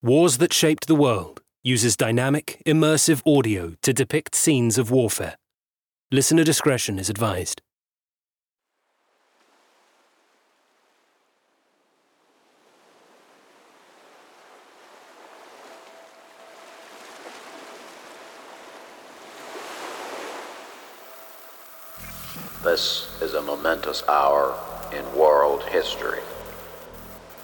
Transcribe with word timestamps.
Wars 0.00 0.38
That 0.38 0.52
Shaped 0.52 0.86
the 0.86 0.94
World 0.94 1.42
uses 1.64 1.96
dynamic, 1.96 2.62
immersive 2.64 3.20
audio 3.26 3.74
to 3.82 3.92
depict 3.92 4.36
scenes 4.36 4.78
of 4.78 4.92
warfare. 4.92 5.36
Listener 6.12 6.44
discretion 6.44 7.00
is 7.00 7.10
advised. 7.10 7.62
This 22.62 23.18
is 23.20 23.34
a 23.34 23.42
momentous 23.42 24.04
hour 24.06 24.56
in 24.92 25.18
world 25.18 25.64
history. 25.64 26.20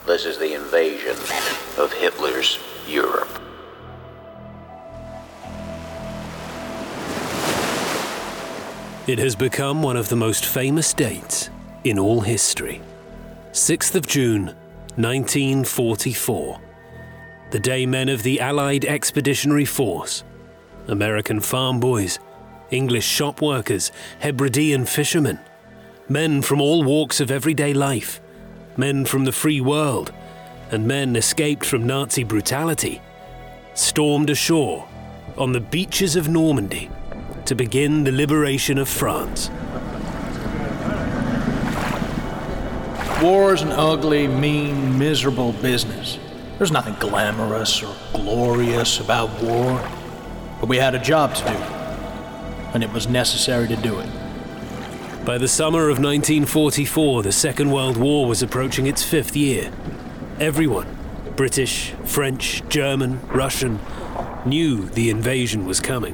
This 0.06 0.26
is 0.26 0.36
the 0.36 0.52
invasion 0.52 1.16
of 1.78 1.90
Hitler's 1.94 2.58
Europe. 2.86 3.40
It 9.06 9.18
has 9.18 9.34
become 9.34 9.82
one 9.82 9.96
of 9.96 10.10
the 10.10 10.16
most 10.16 10.44
famous 10.44 10.92
dates 10.92 11.48
in 11.84 11.98
all 11.98 12.20
history. 12.20 12.82
6th 13.52 13.94
of 13.94 14.06
June, 14.06 14.48
1944. 14.96 16.60
The 17.50 17.58
day 17.58 17.86
men 17.86 18.10
of 18.10 18.22
the 18.22 18.40
Allied 18.40 18.84
Expeditionary 18.84 19.64
Force, 19.64 20.22
American 20.86 21.40
farm 21.40 21.80
boys, 21.80 22.18
English 22.70 23.06
shop 23.06 23.40
workers, 23.40 23.90
Hebridean 24.18 24.84
fishermen, 24.84 25.40
men 26.10 26.42
from 26.42 26.60
all 26.60 26.84
walks 26.84 27.20
of 27.20 27.30
everyday 27.30 27.72
life, 27.72 28.20
men 28.78 29.04
from 29.04 29.24
the 29.24 29.32
free 29.32 29.60
world, 29.60 30.12
and 30.70 30.86
men 30.86 31.16
escaped 31.16 31.64
from 31.64 31.86
Nazi 31.86 32.24
brutality, 32.24 33.00
stormed 33.74 34.30
ashore 34.30 34.88
on 35.36 35.52
the 35.52 35.60
beaches 35.60 36.16
of 36.16 36.28
Normandy 36.28 36.90
to 37.44 37.54
begin 37.54 38.04
the 38.04 38.12
liberation 38.12 38.78
of 38.78 38.88
France. 38.88 39.50
War 43.22 43.54
is 43.54 43.62
an 43.62 43.72
ugly, 43.72 44.26
mean, 44.26 44.98
miserable 44.98 45.52
business. 45.52 46.18
There's 46.58 46.72
nothing 46.72 46.94
glamorous 46.98 47.82
or 47.82 47.94
glorious 48.12 49.00
about 49.00 49.30
war. 49.42 49.82
But 50.60 50.68
we 50.68 50.76
had 50.76 50.94
a 50.94 50.98
job 50.98 51.34
to 51.34 51.42
do, 51.44 51.56
and 52.74 52.82
it 52.82 52.92
was 52.92 53.08
necessary 53.08 53.68
to 53.68 53.76
do 53.76 53.98
it. 53.98 54.08
By 55.24 55.38
the 55.38 55.48
summer 55.48 55.84
of 55.84 55.98
1944, 55.98 57.22
the 57.22 57.32
Second 57.32 57.70
World 57.70 57.96
War 57.96 58.26
was 58.26 58.42
approaching 58.42 58.86
its 58.86 59.02
fifth 59.02 59.34
year. 59.34 59.72
Everyone, 60.38 60.86
British, 61.34 61.92
French, 62.04 62.62
German, 62.68 63.26
Russian, 63.28 63.80
knew 64.44 64.84
the 64.84 65.08
invasion 65.08 65.64
was 65.64 65.80
coming. 65.80 66.12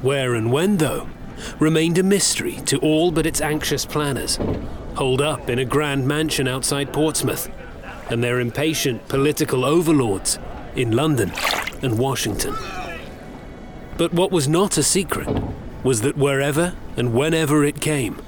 Where 0.00 0.34
and 0.34 0.50
when, 0.50 0.78
though, 0.78 1.10
remained 1.58 1.98
a 1.98 2.02
mystery 2.02 2.54
to 2.64 2.78
all 2.78 3.10
but 3.10 3.26
its 3.26 3.42
anxious 3.42 3.84
planners, 3.84 4.38
holed 4.94 5.20
up 5.20 5.50
in 5.50 5.58
a 5.58 5.66
grand 5.66 6.08
mansion 6.08 6.48
outside 6.48 6.94
Portsmouth, 6.94 7.50
and 8.08 8.24
their 8.24 8.40
impatient 8.40 9.06
political 9.08 9.66
overlords 9.66 10.38
in 10.74 10.92
London 10.92 11.30
and 11.82 11.98
Washington. 11.98 12.54
But 13.98 14.14
what 14.14 14.32
was 14.32 14.48
not 14.48 14.78
a 14.78 14.82
secret 14.82 15.28
was 15.88 16.02
that 16.02 16.18
wherever 16.18 16.74
and 16.98 17.14
whenever 17.14 17.64
it 17.64 17.80
came, 17.80 18.20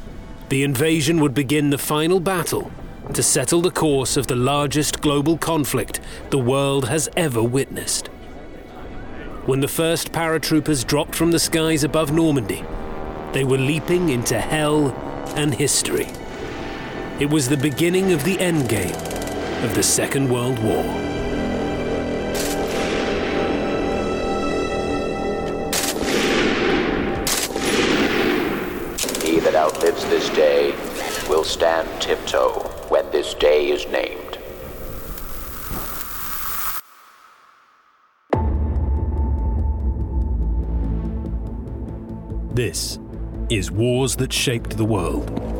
the 0.49 0.63
invasion 0.63 1.21
would 1.21 1.35
begin 1.35 1.69
the 1.69 1.77
final 1.77 2.19
battle 2.19 2.71
to 3.13 3.23
settle 3.23 3.61
the 3.61 3.71
course 3.71 4.17
of 4.17 4.27
the 4.29 4.35
largest 4.35 5.03
global 5.03 5.37
conflict 5.37 6.01
the 6.31 6.39
world 6.39 6.89
has 6.89 7.07
ever 7.19 7.43
witnessed. 7.43 8.07
When 9.45 9.61
the 9.61 9.69
first 9.69 10.11
paratroopers 10.11 10.87
dropped 10.87 11.15
from 11.15 11.33
the 11.33 11.39
skies 11.39 11.85
above 11.85 12.11
Normandy, 12.15 12.65
they 13.35 13.45
were 13.45 13.59
leaping 13.59 14.09
into 14.09 14.41
hell 14.41 14.93
and 15.37 15.53
history. 15.55 16.09
It 17.19 17.29
was 17.29 17.51
the 17.51 17.59
beginning 17.59 18.13
of 18.13 18.25
the 18.25 18.39
endgame 18.39 18.97
of 19.63 19.75
the 19.75 19.83
Second 19.83 20.31
World 20.31 20.59
War. 20.61 20.83
Will 31.41 31.47
stand 31.47 31.89
tiptoe 32.03 32.51
when 32.91 33.11
this 33.13 33.33
day 33.33 33.71
is 33.71 33.87
named. 33.87 34.37
This 42.55 42.99
is 43.49 43.71
Wars 43.71 44.17
That 44.17 44.35
Shaped 44.35 44.77
the 44.77 44.85
World. 44.85 45.60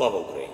Слава 0.00 0.18
Україні! 0.18 0.52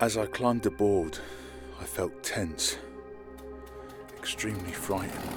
As 0.00 0.18
I 0.18 0.26
climbed 0.26 0.66
aboard, 0.66 1.18
I 1.80 1.84
felt 1.84 2.22
tense, 2.22 2.76
extremely 4.18 4.72
frightened. 4.72 5.34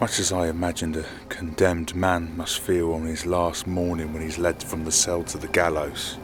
Much 0.00 0.18
as 0.18 0.32
I 0.32 0.48
imagined 0.48 0.96
a 0.96 1.04
condemned 1.35 1.93
man 1.93 2.31
must 2.37 2.59
feel 2.59 2.93
on 2.93 3.05
his 3.05 3.25
last 3.25 3.67
morning 3.67 4.13
when 4.13 4.21
he's 4.21 4.37
led 4.37 4.63
from 4.63 4.85
the 4.85 4.91
cell 4.91 5.21
to 5.21 5.37
the 5.37 5.49
gallows. 5.49 6.17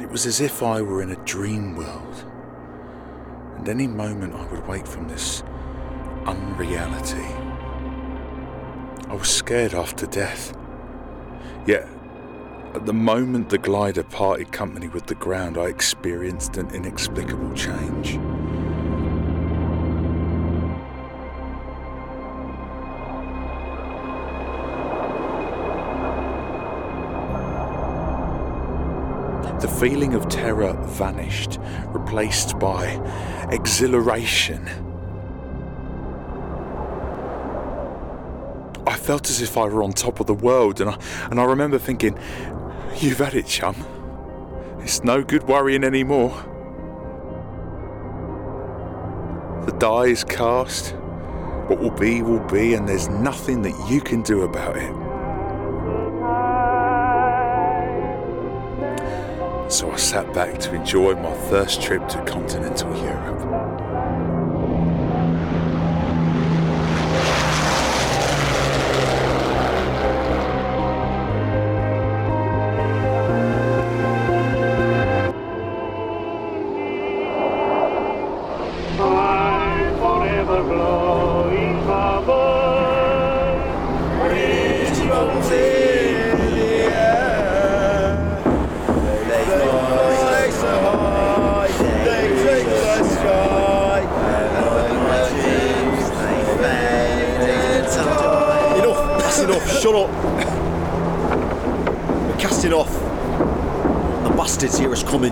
It 0.00 0.10
was 0.10 0.26
as 0.26 0.40
if 0.40 0.64
I 0.64 0.82
were 0.82 1.00
in 1.00 1.12
a 1.12 1.24
dream 1.24 1.76
world, 1.76 2.24
and 3.56 3.68
any 3.68 3.86
moment 3.86 4.34
I 4.34 4.44
would 4.46 4.66
wake 4.66 4.84
from 4.84 5.06
this 5.06 5.44
unreality. 6.26 7.28
I 9.08 9.14
was 9.14 9.28
scared 9.28 9.74
after 9.74 10.06
death. 10.06 10.56
Yet, 11.68 11.88
at 12.74 12.84
the 12.84 12.92
moment 12.92 13.48
the 13.48 13.58
glider 13.58 14.02
parted 14.02 14.50
company 14.50 14.88
with 14.88 15.06
the 15.06 15.14
ground, 15.14 15.56
I 15.56 15.66
experienced 15.66 16.56
an 16.56 16.68
inexplicable 16.74 17.54
change. 17.54 18.18
The 29.60 29.68
feeling 29.68 30.14
of 30.14 30.28
terror 30.28 30.72
vanished, 30.86 31.58
replaced 31.88 32.58
by 32.58 32.86
exhilaration. 33.50 34.66
I 38.86 38.96
felt 38.96 39.28
as 39.28 39.42
if 39.42 39.58
I 39.58 39.64
were 39.64 39.82
on 39.82 39.92
top 39.92 40.18
of 40.18 40.26
the 40.26 40.34
world, 40.34 40.80
and 40.80 40.90
I, 40.90 40.98
and 41.30 41.38
I 41.38 41.44
remember 41.44 41.78
thinking, 41.78 42.18
You've 42.98 43.18
had 43.18 43.34
it, 43.34 43.46
chum. 43.46 43.76
It's 44.80 45.04
no 45.04 45.22
good 45.22 45.44
worrying 45.44 45.84
anymore. 45.84 46.30
The 49.66 49.72
die 49.78 50.06
is 50.06 50.24
cast. 50.24 50.94
What 51.68 51.78
will 51.80 51.90
be, 51.90 52.22
will 52.22 52.46
be, 52.48 52.74
and 52.74 52.88
there's 52.88 53.08
nothing 53.08 53.62
that 53.62 53.90
you 53.90 54.00
can 54.00 54.22
do 54.22 54.42
about 54.42 54.76
it. 54.76 54.99
So 59.70 59.88
I 59.92 59.96
sat 59.96 60.34
back 60.34 60.58
to 60.58 60.74
enjoy 60.74 61.14
my 61.14 61.32
first 61.48 61.80
trip 61.80 62.08
to 62.08 62.24
continental 62.24 62.92
Europe. 63.04 63.59
That's 99.30 99.42
enough, 99.42 99.80
shut 99.80 99.94
up. 99.94 100.10
We're 102.26 102.40
casting 102.40 102.72
off. 102.72 102.92
The 104.24 104.30
bastards 104.36 104.76
hear 104.76 104.90
us 104.90 105.04
coming. 105.04 105.30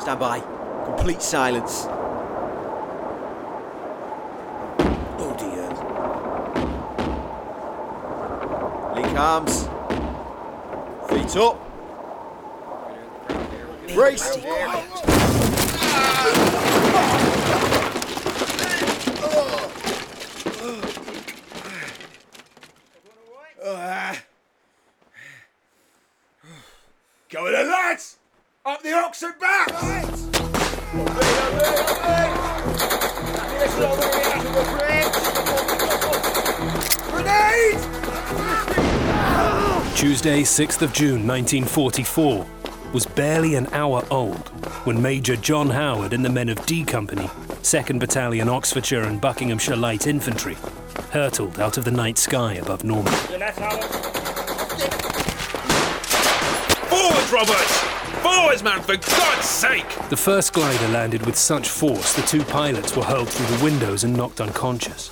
Stand 0.00 0.18
by. 0.18 0.40
Complete 0.86 1.20
silence. 1.20 1.84
Oh 5.18 5.34
dear. 5.38 5.68
Link 8.94 9.18
arms. 9.18 9.68
Feet 11.10 11.36
up. 11.36 11.67
Brace. 13.98 14.36
Go 27.28 27.42
with 27.42 27.54
the 27.54 27.64
lads! 27.64 28.18
Up 28.64 28.80
the 28.84 28.92
oxen 28.92 29.32
back! 29.40 29.66
Grenade! 37.10 37.80
Tuesday, 39.96 40.42
6th 40.42 40.82
of 40.82 40.92
June 40.92 41.26
1944, 41.26 42.46
was 42.92 43.06
barely 43.06 43.54
an 43.54 43.66
hour 43.72 44.04
old 44.10 44.48
when 44.84 45.00
Major 45.00 45.36
John 45.36 45.70
Howard 45.70 46.12
and 46.12 46.24
the 46.24 46.30
men 46.30 46.48
of 46.48 46.64
D 46.66 46.84
Company, 46.84 47.26
2nd 47.62 47.98
Battalion 47.98 48.48
Oxfordshire 48.48 49.02
and 49.02 49.20
Buckinghamshire 49.20 49.76
Light 49.76 50.06
Infantry, 50.06 50.56
hurtled 51.10 51.60
out 51.60 51.78
of 51.78 51.84
the 51.84 51.90
night 51.90 52.18
sky 52.18 52.54
above 52.54 52.84
Normandy. 52.84 53.10
Forwards, 56.88 57.32
Roberts! 57.32 57.78
Forwards, 58.22 58.62
man, 58.62 58.80
for 58.82 58.96
God's 58.96 59.46
sake! 59.46 59.86
The 60.08 60.16
first 60.16 60.52
glider 60.52 60.88
landed 60.88 61.24
with 61.24 61.36
such 61.36 61.68
force 61.68 62.14
the 62.14 62.22
two 62.22 62.42
pilots 62.44 62.96
were 62.96 63.04
hurled 63.04 63.28
through 63.28 63.56
the 63.56 63.64
windows 63.64 64.04
and 64.04 64.16
knocked 64.16 64.40
unconscious. 64.40 65.10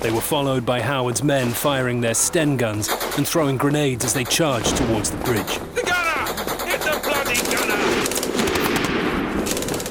They 0.00 0.10
were 0.10 0.20
followed 0.20 0.66
by 0.66 0.80
Howard's 0.80 1.22
men 1.22 1.50
firing 1.50 2.00
their 2.00 2.14
Sten 2.14 2.56
guns 2.56 2.88
and 3.16 3.28
throwing 3.28 3.56
grenades 3.56 4.04
as 4.04 4.12
they 4.14 4.24
charged 4.24 4.76
towards 4.76 5.12
the 5.12 5.18
bridge. 5.18 5.58
The 5.74 5.82
gunner! 5.82 6.26
Hit 6.66 6.80
the 6.80 6.98
bloody 7.04 7.36
gunner! 7.54 7.78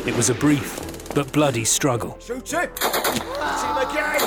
It 0.09 0.10
was 0.21 0.29
a 0.29 0.35
brief 0.35 0.79
but 1.15 1.31
bloody 1.33 1.65
struggle. 1.65 2.15
Shoot 2.19 2.51
him! 2.51 2.69
Shoot 2.79 3.77
again! 3.89 4.21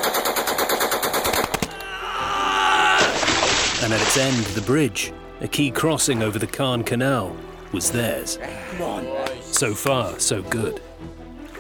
and 3.80 3.92
at 3.92 4.00
its 4.02 4.16
end, 4.16 4.44
the 4.56 4.62
bridge, 4.66 5.12
a 5.40 5.46
key 5.46 5.70
crossing 5.70 6.20
over 6.20 6.36
the 6.36 6.48
Caen 6.48 6.82
Canal, 6.82 7.36
was 7.70 7.92
theirs. 7.92 8.40
Come 8.72 8.82
on. 8.82 9.28
So 9.40 9.72
far, 9.72 10.18
so 10.18 10.42
good. 10.42 10.82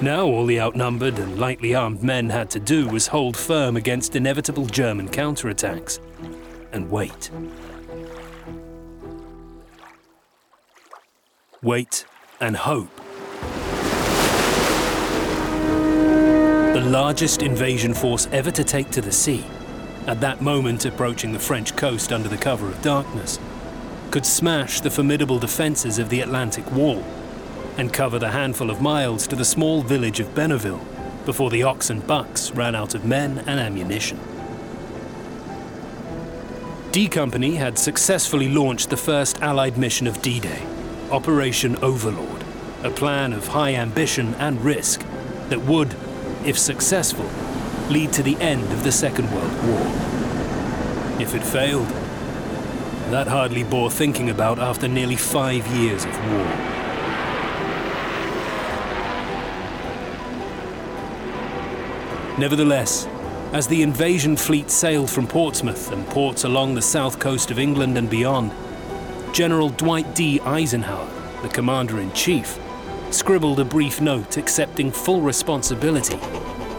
Now 0.00 0.26
all 0.26 0.46
the 0.46 0.58
outnumbered 0.58 1.16
and 1.20 1.38
lightly 1.38 1.76
armed 1.76 2.02
men 2.02 2.28
had 2.28 2.50
to 2.50 2.58
do 2.58 2.88
was 2.88 3.06
hold 3.06 3.36
firm 3.36 3.76
against 3.76 4.16
inevitable 4.16 4.66
German 4.66 5.08
counterattacks 5.10 6.00
and 6.72 6.90
wait. 6.90 7.30
Wait 11.62 12.04
and 12.40 12.56
hope. 12.56 13.03
Largest 16.84 17.40
invasion 17.40 17.94
force 17.94 18.28
ever 18.30 18.50
to 18.50 18.62
take 18.62 18.90
to 18.90 19.00
the 19.00 19.10
sea, 19.10 19.42
at 20.06 20.20
that 20.20 20.42
moment 20.42 20.84
approaching 20.84 21.32
the 21.32 21.38
French 21.38 21.74
coast 21.76 22.12
under 22.12 22.28
the 22.28 22.36
cover 22.36 22.68
of 22.68 22.82
darkness, 22.82 23.38
could 24.10 24.26
smash 24.26 24.82
the 24.82 24.90
formidable 24.90 25.38
defences 25.38 25.98
of 25.98 26.10
the 26.10 26.20
Atlantic 26.20 26.70
Wall 26.70 27.02
and 27.78 27.90
cover 27.90 28.18
the 28.18 28.32
handful 28.32 28.70
of 28.70 28.82
miles 28.82 29.26
to 29.28 29.34
the 29.34 29.46
small 29.46 29.80
village 29.80 30.20
of 30.20 30.34
Bénouville 30.34 30.84
before 31.24 31.48
the 31.48 31.62
Ox 31.62 31.88
and 31.88 32.06
Bucks 32.06 32.50
ran 32.50 32.74
out 32.74 32.94
of 32.94 33.06
men 33.06 33.38
and 33.38 33.58
ammunition. 33.58 34.20
D 36.92 37.08
Company 37.08 37.56
had 37.56 37.78
successfully 37.78 38.50
launched 38.50 38.90
the 38.90 38.96
first 38.98 39.40
Allied 39.40 39.78
mission 39.78 40.06
of 40.06 40.20
D 40.20 40.38
Day, 40.38 40.62
Operation 41.10 41.76
Overlord, 41.76 42.44
a 42.82 42.90
plan 42.90 43.32
of 43.32 43.48
high 43.48 43.74
ambition 43.74 44.34
and 44.34 44.62
risk 44.62 45.02
that 45.48 45.62
would, 45.62 45.96
if 46.44 46.58
successful, 46.58 47.28
lead 47.88 48.12
to 48.12 48.22
the 48.22 48.36
end 48.36 48.64
of 48.72 48.84
the 48.84 48.92
Second 48.92 49.30
World 49.32 49.52
War. 49.66 51.20
If 51.20 51.34
it 51.34 51.42
failed, 51.42 51.86
that 53.10 53.26
hardly 53.26 53.64
bore 53.64 53.90
thinking 53.90 54.30
about 54.30 54.58
after 54.58 54.88
nearly 54.88 55.16
five 55.16 55.66
years 55.68 56.04
of 56.04 56.12
war. 56.32 56.74
Nevertheless, 62.36 63.06
as 63.52 63.68
the 63.68 63.82
invasion 63.82 64.36
fleet 64.36 64.70
sailed 64.70 65.08
from 65.08 65.28
Portsmouth 65.28 65.92
and 65.92 66.04
ports 66.08 66.42
along 66.42 66.74
the 66.74 66.82
south 66.82 67.20
coast 67.20 67.52
of 67.52 67.58
England 67.58 67.96
and 67.96 68.10
beyond, 68.10 68.50
General 69.32 69.68
Dwight 69.68 70.14
D. 70.14 70.40
Eisenhower, 70.40 71.08
the 71.42 71.48
commander 71.48 72.00
in 72.00 72.12
chief, 72.12 72.58
scribbled 73.14 73.60
a 73.60 73.64
brief 73.64 74.00
note 74.00 74.36
accepting 74.36 74.90
full 74.90 75.20
responsibility 75.20 76.18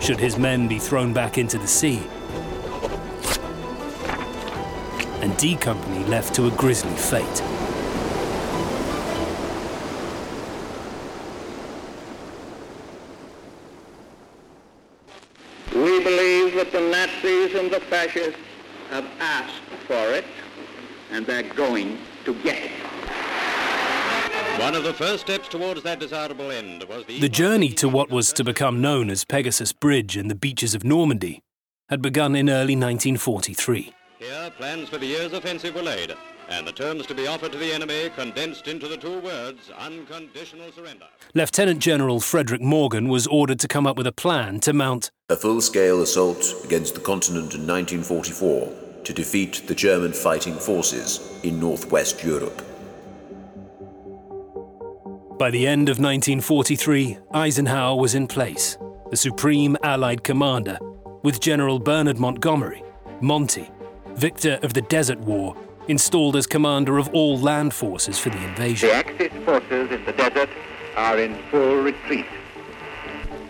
should 0.01 0.19
his 0.19 0.37
men 0.37 0.67
be 0.67 0.77
thrown 0.77 1.13
back 1.13 1.37
into 1.37 1.57
the 1.57 1.67
sea. 1.67 2.03
And 5.21 5.35
D 5.37 5.55
Company 5.55 6.03
left 6.05 6.35
to 6.35 6.47
a 6.47 6.51
grisly 6.51 6.91
fate. 6.91 7.41
We 15.73 16.03
believe 16.03 16.53
that 16.55 16.69
the 16.73 16.81
Nazis 16.81 17.55
and 17.55 17.71
the 17.71 17.79
fascists 17.79 18.39
have 18.89 19.05
asked 19.19 19.61
for 19.87 20.11
it, 20.11 20.25
and 21.11 21.25
they're 21.25 21.43
going 21.43 21.97
to 22.25 22.33
get 22.43 22.61
it. 22.61 22.71
One 24.59 24.73
of 24.73 24.83
the 24.83 24.93
first 24.93 25.21
steps 25.21 25.47
towards 25.47 25.83
that 25.83 25.99
desirable 25.99 26.49
end 26.49 26.83
was 26.85 27.05
the... 27.05 27.19
The 27.19 27.29
journey 27.29 27.69
to 27.73 27.89
what 27.89 28.09
was 28.09 28.31
to 28.33 28.43
become 28.43 28.81
known 28.81 29.09
as 29.09 29.25
Pegasus 29.25 29.73
Bridge 29.73 30.15
and 30.17 30.31
the 30.31 30.35
beaches 30.35 30.73
of 30.73 30.83
Normandy 30.83 31.41
had 31.89 32.01
begun 32.01 32.35
in 32.35 32.49
early 32.49 32.75
1943. 32.75 33.93
Here, 34.19 34.51
plans 34.57 34.89
for 34.89 34.97
the 34.97 35.05
year's 35.05 35.33
offensive 35.33 35.75
were 35.75 35.83
laid. 35.83 36.15
and 36.49 36.67
the 36.67 36.71
terms 36.71 37.05
to 37.07 37.15
be 37.15 37.27
offered 37.27 37.51
to 37.51 37.57
the 37.57 37.73
enemy 37.73 38.09
condensed 38.15 38.67
into 38.67 38.87
the 38.87 38.97
two 38.97 39.19
words 39.19 39.71
unconditional 39.77 40.71
surrender. 40.71 41.07
Lieutenant 41.33 41.79
General 41.79 42.19
Frederick 42.19 42.61
Morgan 42.61 43.07
was 43.07 43.27
ordered 43.27 43.59
to 43.59 43.67
come 43.67 43.87
up 43.87 43.97
with 43.97 44.07
a 44.07 44.11
plan 44.11 44.59
to 44.61 44.73
mount 44.73 45.09
a 45.29 45.35
full 45.35 45.59
scale 45.59 46.01
assault 46.01 46.53
against 46.63 46.93
the 46.93 47.01
continent 47.01 47.55
in 47.55 47.65
1944 47.67 49.03
to 49.03 49.13
defeat 49.13 49.63
the 49.67 49.75
German 49.75 50.13
fighting 50.13 50.55
forces 50.55 51.39
in 51.43 51.59
northwest 51.59 52.23
Europe. 52.23 52.61
By 55.37 55.51
the 55.51 55.67
end 55.67 55.89
of 55.89 55.99
1943, 55.99 57.17
Eisenhower 57.33 57.97
was 57.97 58.15
in 58.15 58.25
place, 58.25 58.77
the 59.09 59.17
supreme 59.17 59.75
Allied 59.83 60.23
commander, 60.23 60.77
with 61.23 61.41
General 61.41 61.77
Bernard 61.77 62.17
Montgomery, 62.17 62.81
Monty, 63.19 63.69
victor 64.13 64.57
of 64.63 64.73
the 64.73 64.81
Desert 64.83 65.19
War, 65.19 65.53
installed 65.89 66.37
as 66.37 66.47
commander 66.47 66.97
of 66.97 67.09
all 67.09 67.37
land 67.37 67.73
forces 67.73 68.17
for 68.17 68.29
the 68.29 68.41
invasion. 68.45 68.87
The 68.87 68.95
Axis 68.95 69.43
forces 69.43 69.91
in 69.91 70.05
the 70.05 70.13
desert 70.13 70.49
are 70.95 71.19
in 71.19 71.37
full 71.51 71.81
retreat. 71.81 72.27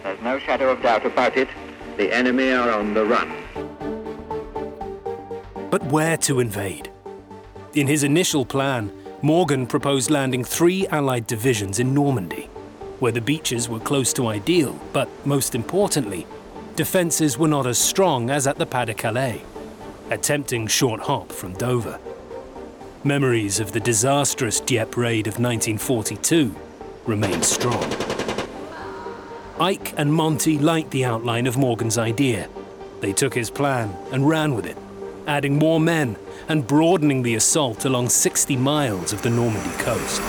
There's 0.02 0.22
no 0.24 0.40
shadow 0.40 0.72
of 0.72 0.82
doubt 0.82 1.06
about 1.06 1.38
it. 1.38 1.50
The 1.98 2.12
enemy 2.12 2.52
are 2.52 2.72
on 2.72 2.96
the 2.96 3.06
run. 3.06 3.32
But 5.70 5.84
where 5.84 6.18
to 6.18 6.40
invade? 6.40 6.90
In 7.76 7.86
his 7.86 8.04
initial 8.04 8.44
plan, 8.44 8.92
Morgan 9.26 9.66
proposed 9.66 10.12
landing 10.12 10.44
three 10.44 10.86
Allied 10.90 11.26
divisions 11.26 11.80
in 11.80 11.96
Normandy, 11.96 12.44
where 13.00 13.12
the 13.12 13.20
beaches 13.20 13.68
were 13.68 13.80
close 13.80 14.14
to 14.14 14.28
ideal, 14.28 14.80
but 14.94 15.10
most 15.26 15.56
importantly, 15.56 16.28
defences 16.76 17.36
were 17.36 17.48
not 17.48 17.66
as 17.66 17.80
strong 17.80 18.30
as 18.30 18.46
at 18.46 18.60
the 18.60 18.68
Pas 18.68 18.86
de 18.86 18.94
Calais, 18.94 19.42
a 20.12 20.18
tempting 20.20 20.68
short 20.68 21.02
hop 21.02 21.32
from 21.32 21.54
Dover. 21.54 22.00
Memories 23.04 23.60
of 23.60 23.72
the 23.72 23.80
disastrous 23.80 24.60
Dieppe 24.60 24.96
raid 24.96 25.26
of 25.26 25.40
1942 25.40 26.56
remain 27.08 27.42
strong. 27.42 27.84
Ike 29.60 29.96
and 29.98 30.14
Monty 30.14 30.60
liked 30.60 30.92
the 30.92 31.04
outline 31.06 31.48
of 31.48 31.58
Morgan's 31.58 31.98
idea. 31.98 32.48
They 33.02 33.12
took 33.12 33.34
his 33.34 33.50
plan 33.50 33.92
and 34.12 34.30
ran 34.30 34.54
with 34.54 34.68
it, 34.68 34.78
adding 35.28 35.58
more 35.58 35.80
men 35.80 36.18
and 36.48 36.68
broadening 36.68 37.24
the 37.24 37.36
assault 37.36 37.86
along 37.86 38.10
60 38.10 38.56
miles 38.58 39.14
of 39.14 39.22
the 39.22 39.30
Normandy 39.30 39.76
coast. 39.78 40.22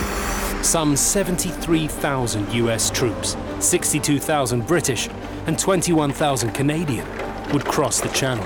Some 0.64 0.96
73,000 0.96 2.52
US 2.54 2.90
troops, 2.90 3.36
62,000 3.60 4.66
British, 4.66 5.08
and 5.46 5.58
21,000 5.58 6.52
Canadian 6.52 7.06
would 7.52 7.64
cross 7.64 8.00
the 8.00 8.08
channel. 8.08 8.44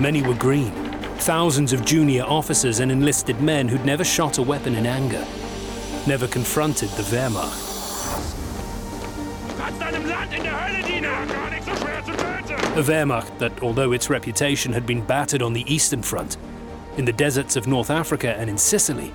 Many 0.00 0.22
were 0.22 0.34
green, 0.34 0.72
thousands 1.18 1.72
of 1.72 1.84
junior 1.84 2.22
officers 2.22 2.80
and 2.80 2.90
enlisted 2.90 3.40
men 3.40 3.68
who'd 3.68 3.84
never 3.84 4.04
shot 4.04 4.38
a 4.38 4.42
weapon 4.42 4.74
in 4.74 4.86
anger, 4.86 5.26
never 6.06 6.26
confronted 6.26 6.88
the 6.90 7.02
Wehrmacht. 7.02 7.68
A 12.76 12.82
Wehrmacht 12.82 13.38
that, 13.40 13.62
although 13.62 13.90
its 13.90 14.08
reputation 14.08 14.72
had 14.72 14.86
been 14.86 15.04
battered 15.04 15.42
on 15.42 15.52
the 15.52 15.64
Eastern 15.72 16.02
Front, 16.02 16.36
in 16.96 17.04
the 17.04 17.12
deserts 17.12 17.56
of 17.56 17.66
North 17.66 17.90
Africa 17.90 18.36
and 18.38 18.48
in 18.48 18.56
Sicily, 18.56 19.12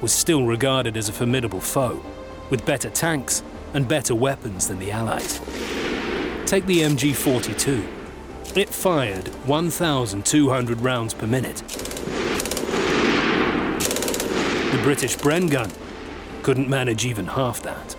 was 0.00 0.12
still 0.12 0.44
regarded 0.44 0.96
as 0.96 1.08
a 1.08 1.12
formidable 1.12 1.60
foe, 1.60 2.02
with 2.50 2.66
better 2.66 2.90
tanks 2.90 3.44
and 3.72 3.86
better 3.86 4.16
weapons 4.16 4.66
than 4.66 4.80
the 4.80 4.90
Allies. 4.90 5.38
Take 6.44 6.66
the 6.66 6.80
MG 6.80 7.14
42. 7.14 7.86
It 8.56 8.68
fired 8.68 9.28
1,200 9.46 10.80
rounds 10.80 11.14
per 11.14 11.28
minute. 11.28 11.58
The 14.72 14.80
British 14.82 15.16
Bren 15.16 15.48
gun 15.48 15.70
couldn't 16.42 16.68
manage 16.68 17.06
even 17.06 17.26
half 17.26 17.62
that. 17.62 17.94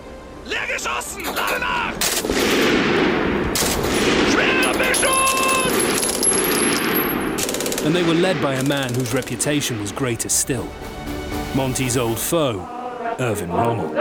And 7.84 7.94
they 7.94 8.02
were 8.02 8.14
led 8.14 8.40
by 8.40 8.54
a 8.54 8.64
man 8.64 8.94
whose 8.94 9.12
reputation 9.12 9.80
was 9.80 9.92
greater 9.92 10.28
still 10.28 10.68
Monty's 11.54 11.96
old 11.96 12.18
foe, 12.18 12.66
Erwin 13.20 13.48
Rommel. 13.48 13.94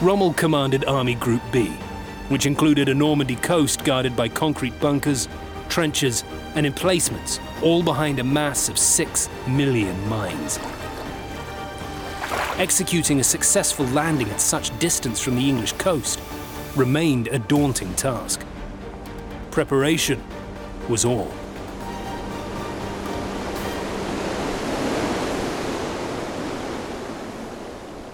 Rommel 0.00 0.32
commanded 0.34 0.84
Army 0.84 1.16
Group 1.16 1.42
B, 1.50 1.66
which 2.28 2.46
included 2.46 2.88
a 2.88 2.94
Normandy 2.94 3.34
coast 3.34 3.82
guarded 3.82 4.14
by 4.14 4.28
concrete 4.28 4.78
bunkers, 4.78 5.28
trenches, 5.68 6.22
and 6.54 6.64
emplacements, 6.64 7.40
all 7.60 7.82
behind 7.82 8.20
a 8.20 8.24
mass 8.24 8.68
of 8.68 8.78
six 8.78 9.28
million 9.48 10.08
mines. 10.08 10.60
Executing 12.60 13.20
a 13.20 13.24
successful 13.24 13.86
landing 13.86 14.28
at 14.28 14.38
such 14.38 14.78
distance 14.78 15.18
from 15.18 15.34
the 15.34 15.48
English 15.48 15.72
coast 15.72 16.20
remained 16.76 17.28
a 17.28 17.38
daunting 17.38 17.94
task. 17.94 18.44
Preparation 19.50 20.22
was 20.86 21.06
all. 21.06 21.32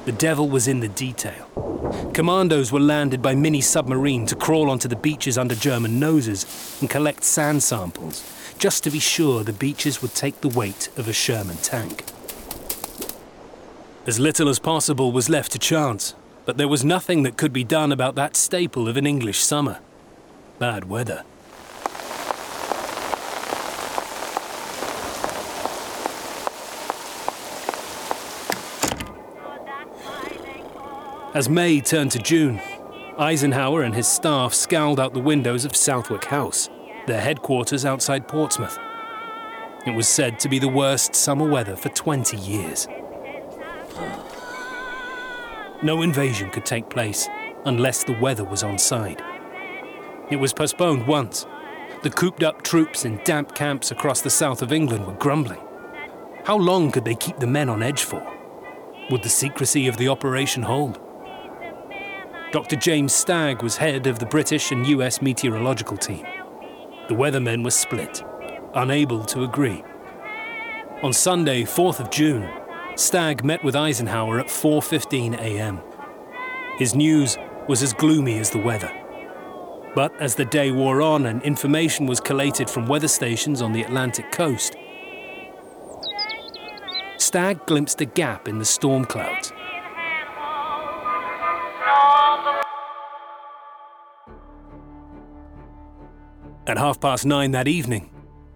The 0.04 0.12
devil 0.12 0.48
was 0.48 0.68
in 0.68 0.78
the 0.78 0.90
detail. 0.90 1.48
Commandos 2.14 2.70
were 2.70 2.78
landed 2.78 3.20
by 3.20 3.34
mini 3.34 3.60
submarine 3.60 4.26
to 4.26 4.36
crawl 4.36 4.70
onto 4.70 4.86
the 4.86 4.94
beaches 4.94 5.36
under 5.36 5.56
German 5.56 5.98
noses 5.98 6.46
and 6.80 6.88
collect 6.88 7.24
sand 7.24 7.64
samples, 7.64 8.22
just 8.60 8.84
to 8.84 8.92
be 8.92 9.00
sure 9.00 9.42
the 9.42 9.52
beaches 9.52 10.00
would 10.02 10.14
take 10.14 10.40
the 10.40 10.56
weight 10.56 10.88
of 10.96 11.08
a 11.08 11.12
Sherman 11.12 11.56
tank. 11.56 12.04
As 14.06 14.20
little 14.20 14.48
as 14.48 14.60
possible 14.60 15.10
was 15.10 15.28
left 15.28 15.50
to 15.50 15.58
chance, 15.58 16.14
but 16.44 16.56
there 16.56 16.68
was 16.68 16.84
nothing 16.84 17.24
that 17.24 17.36
could 17.36 17.52
be 17.52 17.64
done 17.64 17.90
about 17.90 18.14
that 18.14 18.36
staple 18.36 18.86
of 18.86 18.96
an 18.96 19.04
English 19.04 19.40
summer 19.40 19.80
bad 20.60 20.88
weather. 20.88 21.24
As 31.34 31.48
May 31.48 31.80
turned 31.80 32.12
to 32.12 32.20
June, 32.20 32.60
Eisenhower 33.18 33.82
and 33.82 33.94
his 33.94 34.06
staff 34.06 34.54
scowled 34.54 35.00
out 35.00 35.14
the 35.14 35.20
windows 35.20 35.64
of 35.64 35.74
Southwick 35.74 36.26
House, 36.26 36.70
their 37.08 37.20
headquarters 37.20 37.84
outside 37.84 38.28
Portsmouth. 38.28 38.78
It 39.84 39.96
was 39.96 40.08
said 40.08 40.38
to 40.40 40.48
be 40.48 40.60
the 40.60 40.68
worst 40.68 41.16
summer 41.16 41.48
weather 41.48 41.74
for 41.74 41.88
20 41.88 42.36
years. 42.36 42.86
No 45.82 46.02
invasion 46.02 46.50
could 46.50 46.64
take 46.64 46.88
place 46.88 47.28
unless 47.64 48.04
the 48.04 48.18
weather 48.18 48.44
was 48.44 48.62
on 48.62 48.78
side. 48.78 49.22
It 50.30 50.36
was 50.36 50.52
postponed 50.52 51.06
once. 51.06 51.46
The 52.02 52.10
cooped 52.10 52.42
up 52.42 52.62
troops 52.62 53.04
in 53.04 53.20
damp 53.24 53.54
camps 53.54 53.90
across 53.90 54.20
the 54.20 54.30
south 54.30 54.62
of 54.62 54.72
England 54.72 55.06
were 55.06 55.14
grumbling. 55.14 55.60
How 56.44 56.56
long 56.56 56.92
could 56.92 57.04
they 57.04 57.14
keep 57.14 57.38
the 57.38 57.46
men 57.46 57.68
on 57.68 57.82
edge 57.82 58.04
for? 58.04 58.26
Would 59.10 59.22
the 59.22 59.28
secrecy 59.28 59.86
of 59.86 59.96
the 59.96 60.08
operation 60.08 60.62
hold? 60.62 61.00
Dr. 62.52 62.76
James 62.76 63.12
Stagg 63.12 63.62
was 63.62 63.76
head 63.76 64.06
of 64.06 64.18
the 64.18 64.26
British 64.26 64.70
and 64.70 64.86
US 64.86 65.20
meteorological 65.20 65.96
team. 65.96 66.24
The 67.08 67.14
weathermen 67.14 67.62
were 67.62 67.70
split, 67.70 68.24
unable 68.74 69.24
to 69.26 69.44
agree. 69.44 69.84
On 71.02 71.12
Sunday, 71.12 71.62
4th 71.62 72.00
of 72.00 72.10
June, 72.10 72.48
Stagg 72.96 73.44
met 73.44 73.62
with 73.62 73.76
Eisenhower 73.76 74.40
at 74.40 74.46
4:15 74.46 75.38
a.m. 75.38 75.80
His 76.78 76.94
news 76.94 77.36
was 77.68 77.82
as 77.82 77.92
gloomy 77.92 78.38
as 78.38 78.48
the 78.48 78.58
weather. 78.58 78.90
But 79.94 80.18
as 80.18 80.34
the 80.34 80.46
day 80.46 80.70
wore 80.70 81.02
on 81.02 81.26
and 81.26 81.42
information 81.42 82.06
was 82.06 82.20
collated 82.20 82.70
from 82.70 82.86
weather 82.86 83.08
stations 83.08 83.60
on 83.60 83.74
the 83.74 83.82
Atlantic 83.82 84.32
coast, 84.32 84.76
Stagg 87.18 87.66
glimpsed 87.66 88.00
a 88.00 88.06
gap 88.06 88.48
in 88.48 88.58
the 88.58 88.64
storm 88.64 89.04
clouds. 89.04 89.52
At 96.66 96.78
half 96.78 96.98
past 96.98 97.26
nine 97.26 97.50
that 97.50 97.68
evening, 97.68 98.10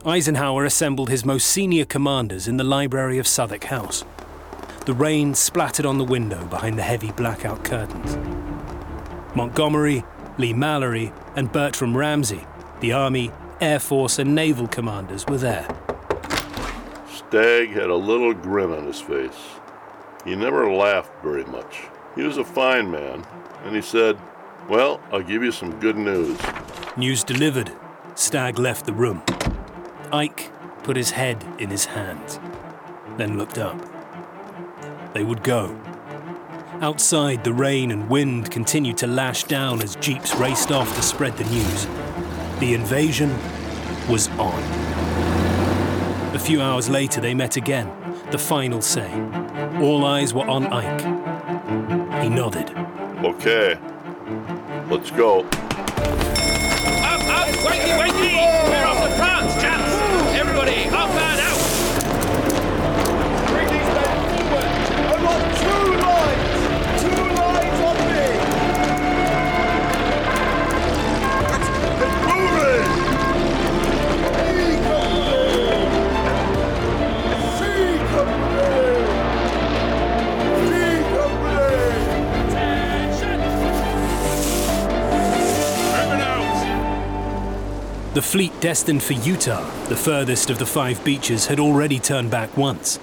Eisenhower 0.06 0.64
assembled 0.64 1.10
his 1.10 1.26
most 1.26 1.46
senior 1.46 1.84
commanders 1.84 2.48
in 2.48 2.56
the 2.56 2.64
library 2.64 3.18
of 3.18 3.26
Southwick 3.26 3.64
House. 3.64 4.02
The 4.90 4.96
rain 4.96 5.34
splattered 5.34 5.86
on 5.86 5.98
the 5.98 6.04
window 6.04 6.44
behind 6.46 6.76
the 6.76 6.82
heavy 6.82 7.12
blackout 7.12 7.62
curtains. 7.62 8.18
Montgomery, 9.36 10.02
Leigh-Mallory, 10.36 11.12
and 11.36 11.52
Bertram 11.52 11.96
Ramsay, 11.96 12.44
the 12.80 12.92
Army, 12.92 13.30
Air 13.60 13.78
Force, 13.78 14.18
and 14.18 14.34
Naval 14.34 14.66
commanders, 14.66 15.24
were 15.28 15.38
there. 15.38 15.68
Stagg 17.08 17.68
had 17.68 17.88
a 17.88 17.94
little 17.94 18.34
grin 18.34 18.72
on 18.72 18.84
his 18.84 19.00
face. 19.00 19.38
He 20.24 20.34
never 20.34 20.68
laughed 20.72 21.12
very 21.22 21.44
much. 21.44 21.82
He 22.16 22.24
was 22.24 22.38
a 22.38 22.44
fine 22.44 22.90
man, 22.90 23.24
and 23.64 23.76
he 23.76 23.82
said, 23.82 24.18
Well, 24.68 25.00
I'll 25.12 25.22
give 25.22 25.44
you 25.44 25.52
some 25.52 25.78
good 25.78 25.96
news. 25.96 26.36
News 26.96 27.22
delivered, 27.22 27.70
Stagg 28.16 28.58
left 28.58 28.86
the 28.86 28.92
room. 28.92 29.22
Ike 30.12 30.50
put 30.82 30.96
his 30.96 31.12
head 31.12 31.46
in 31.60 31.70
his 31.70 31.84
hands, 31.84 32.40
then 33.16 33.38
looked 33.38 33.56
up. 33.56 33.89
They 35.12 35.24
would 35.24 35.42
go. 35.42 35.76
Outside, 36.80 37.44
the 37.44 37.52
rain 37.52 37.90
and 37.90 38.08
wind 38.08 38.50
continued 38.50 38.96
to 38.98 39.06
lash 39.06 39.44
down 39.44 39.82
as 39.82 39.96
jeeps 39.96 40.34
raced 40.36 40.70
off 40.72 40.94
to 40.96 41.02
spread 41.02 41.36
the 41.36 41.44
news. 41.44 41.86
The 42.60 42.74
invasion 42.74 43.30
was 44.08 44.28
on. 44.38 44.62
A 46.34 46.38
few 46.38 46.62
hours 46.62 46.88
later, 46.88 47.20
they 47.20 47.34
met 47.34 47.56
again, 47.56 47.90
the 48.30 48.38
final 48.38 48.80
say. 48.80 49.10
All 49.80 50.04
eyes 50.04 50.32
were 50.32 50.46
on 50.46 50.66
Ike. 50.68 51.02
He 52.22 52.28
nodded. 52.28 52.70
Okay, 53.24 53.78
let's 54.88 55.10
go. 55.10 55.40
Up, 55.40 57.20
up! 57.26 57.48
Wakey, 57.66 57.92
wakey! 57.98 58.32
We're 58.70 58.86
off 58.86 59.00
to 59.02 59.10
France, 59.16 59.29
fleet 88.30 88.52
destined 88.60 89.02
for 89.02 89.14
Utah, 89.14 89.68
the 89.88 89.96
furthest 89.96 90.50
of 90.50 90.58
the 90.60 90.64
five 90.64 91.04
beaches, 91.04 91.46
had 91.46 91.58
already 91.58 91.98
turned 91.98 92.30
back 92.30 92.56
once. 92.56 93.00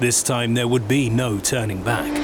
This 0.00 0.20
time 0.20 0.54
there 0.54 0.66
would 0.66 0.88
be 0.88 1.08
no 1.08 1.38
turning 1.38 1.80
back. 1.84 2.23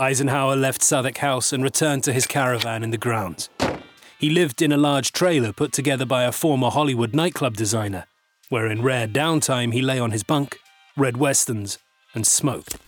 Eisenhower 0.00 0.56
left 0.56 0.82
Southwick 0.82 1.18
House 1.18 1.52
and 1.52 1.62
returned 1.62 2.04
to 2.04 2.12
his 2.14 2.26
caravan 2.26 2.82
in 2.82 2.90
the 2.90 2.96
grounds. 2.96 3.50
He 4.18 4.30
lived 4.30 4.62
in 4.62 4.72
a 4.72 4.78
large 4.78 5.12
trailer 5.12 5.52
put 5.52 5.72
together 5.72 6.06
by 6.06 6.24
a 6.24 6.32
former 6.32 6.70
Hollywood 6.70 7.14
nightclub 7.14 7.54
designer, 7.54 8.06
where 8.48 8.66
in 8.66 8.80
rare 8.80 9.06
downtime 9.06 9.74
he 9.74 9.82
lay 9.82 9.98
on 9.98 10.10
his 10.10 10.22
bunk, 10.22 10.56
read 10.96 11.18
westerns, 11.18 11.76
and 12.14 12.26
smoked. 12.26 12.78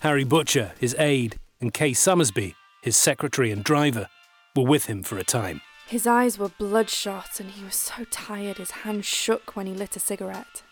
Harry 0.00 0.22
Butcher, 0.22 0.74
his 0.78 0.94
aide, 0.96 1.40
and 1.60 1.74
Kay 1.74 1.92
Summersby, 1.92 2.54
his 2.84 2.96
secretary 2.96 3.50
and 3.50 3.64
driver, 3.64 4.06
were 4.54 4.62
with 4.62 4.86
him 4.86 5.02
for 5.02 5.18
a 5.18 5.24
time. 5.24 5.60
His 5.88 6.06
eyes 6.06 6.38
were 6.38 6.50
bloodshot 6.50 7.40
and 7.40 7.50
he 7.50 7.64
was 7.64 7.74
so 7.74 8.04
tired 8.12 8.58
his 8.58 8.70
hand 8.70 9.04
shook 9.04 9.56
when 9.56 9.66
he 9.66 9.74
lit 9.74 9.96
a 9.96 10.00
cigarette. 10.00 10.62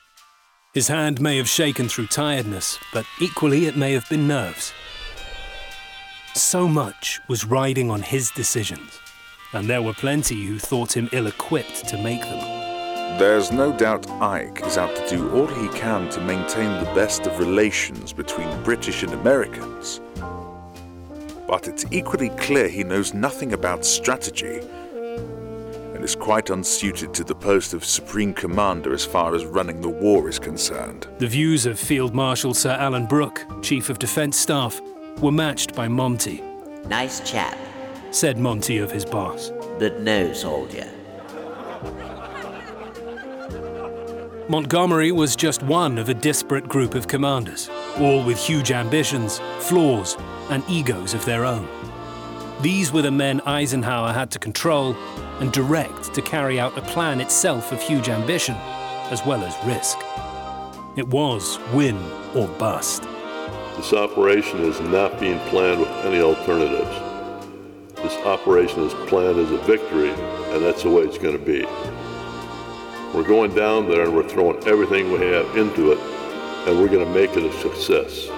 His 0.74 0.86
hand 0.86 1.20
may 1.20 1.38
have 1.38 1.48
shaken 1.48 1.88
through 1.88 2.06
tiredness, 2.06 2.78
but 2.92 3.04
equally 3.20 3.66
it 3.66 3.76
may 3.76 3.92
have 3.94 4.08
been 4.08 4.28
nerves. 4.28 4.72
So 6.34 6.68
much 6.68 7.20
was 7.28 7.44
riding 7.44 7.90
on 7.90 8.02
his 8.02 8.30
decisions, 8.30 9.00
and 9.52 9.68
there 9.68 9.82
were 9.82 9.92
plenty 9.92 10.46
who 10.46 10.58
thought 10.58 10.96
him 10.96 11.08
ill 11.12 11.26
equipped 11.26 11.88
to 11.88 11.98
make 11.98 12.22
them. 12.22 12.38
There's 13.18 13.50
no 13.50 13.76
doubt 13.76 14.08
Ike 14.22 14.62
is 14.64 14.78
out 14.78 14.94
to 14.94 15.08
do 15.08 15.30
all 15.32 15.48
he 15.48 15.68
can 15.68 16.08
to 16.10 16.20
maintain 16.20 16.82
the 16.82 16.90
best 16.94 17.26
of 17.26 17.38
relations 17.38 18.12
between 18.12 18.62
British 18.62 19.02
and 19.02 19.12
Americans. 19.12 20.00
But 21.48 21.66
it's 21.66 21.84
equally 21.90 22.30
clear 22.30 22.68
he 22.68 22.84
knows 22.84 23.12
nothing 23.12 23.52
about 23.52 23.84
strategy 23.84 24.60
and 24.60 26.04
is 26.04 26.14
quite 26.14 26.48
unsuited 26.48 27.12
to 27.12 27.24
the 27.24 27.34
post 27.34 27.74
of 27.74 27.84
Supreme 27.84 28.32
Commander 28.32 28.94
as 28.94 29.04
far 29.04 29.34
as 29.34 29.44
running 29.44 29.80
the 29.80 29.88
war 29.88 30.28
is 30.28 30.38
concerned. 30.38 31.08
The 31.18 31.26
views 31.26 31.66
of 31.66 31.78
Field 31.78 32.14
Marshal 32.14 32.54
Sir 32.54 32.70
Alan 32.70 33.06
Brooke, 33.06 33.44
Chief 33.62 33.90
of 33.90 33.98
Defence 33.98 34.38
Staff, 34.38 34.80
were 35.18 35.32
matched 35.32 35.74
by 35.74 35.88
Monty, 35.88 36.42
Nice 36.86 37.20
chap, 37.30 37.56
said 38.10 38.38
Monty 38.38 38.78
of 38.78 38.90
his 38.90 39.04
boss. 39.04 39.52
but 39.78 40.00
no 40.00 40.32
soldier. 40.32 40.88
Montgomery 44.48 45.12
was 45.12 45.36
just 45.36 45.62
one 45.62 45.96
of 45.96 46.08
a 46.08 46.14
disparate 46.14 46.68
group 46.68 46.94
of 46.94 47.06
commanders, 47.06 47.70
all 47.98 48.24
with 48.24 48.36
huge 48.38 48.72
ambitions, 48.72 49.38
flaws, 49.60 50.16
and 50.50 50.64
egos 50.68 51.14
of 51.14 51.24
their 51.24 51.44
own. 51.44 51.68
These 52.60 52.92
were 52.92 53.02
the 53.02 53.12
men 53.12 53.40
Eisenhower 53.46 54.12
had 54.12 54.30
to 54.32 54.38
control 54.40 54.94
and 55.38 55.52
direct 55.52 56.12
to 56.14 56.20
carry 56.22 56.58
out 56.58 56.76
a 56.76 56.82
plan 56.82 57.20
itself 57.20 57.70
of 57.72 57.80
huge 57.80 58.08
ambition, 58.08 58.56
as 59.10 59.24
well 59.24 59.42
as 59.44 59.56
risk. 59.66 59.98
It 60.96 61.06
was 61.06 61.58
win 61.72 61.96
or 62.34 62.48
bust. 62.58 63.04
This 63.80 63.94
operation 63.94 64.60
is 64.60 64.78
not 64.78 65.18
being 65.18 65.38
planned 65.48 65.80
with 65.80 65.88
any 66.04 66.20
alternatives. 66.20 66.94
This 67.96 68.14
operation 68.26 68.82
is 68.82 68.92
planned 69.08 69.38
as 69.38 69.50
a 69.50 69.56
victory, 69.56 70.10
and 70.10 70.62
that's 70.62 70.82
the 70.82 70.90
way 70.90 71.04
it's 71.04 71.16
going 71.16 71.38
to 71.38 71.42
be. 71.42 71.64
We're 73.14 73.26
going 73.26 73.54
down 73.54 73.88
there 73.88 74.02
and 74.02 74.14
we're 74.14 74.28
throwing 74.28 74.62
everything 74.68 75.10
we 75.10 75.20
have 75.20 75.56
into 75.56 75.92
it, 75.92 75.98
and 75.98 76.78
we're 76.78 76.88
going 76.88 77.06
to 77.06 77.14
make 77.14 77.34
it 77.38 77.42
a 77.42 77.52
success. 77.58 78.28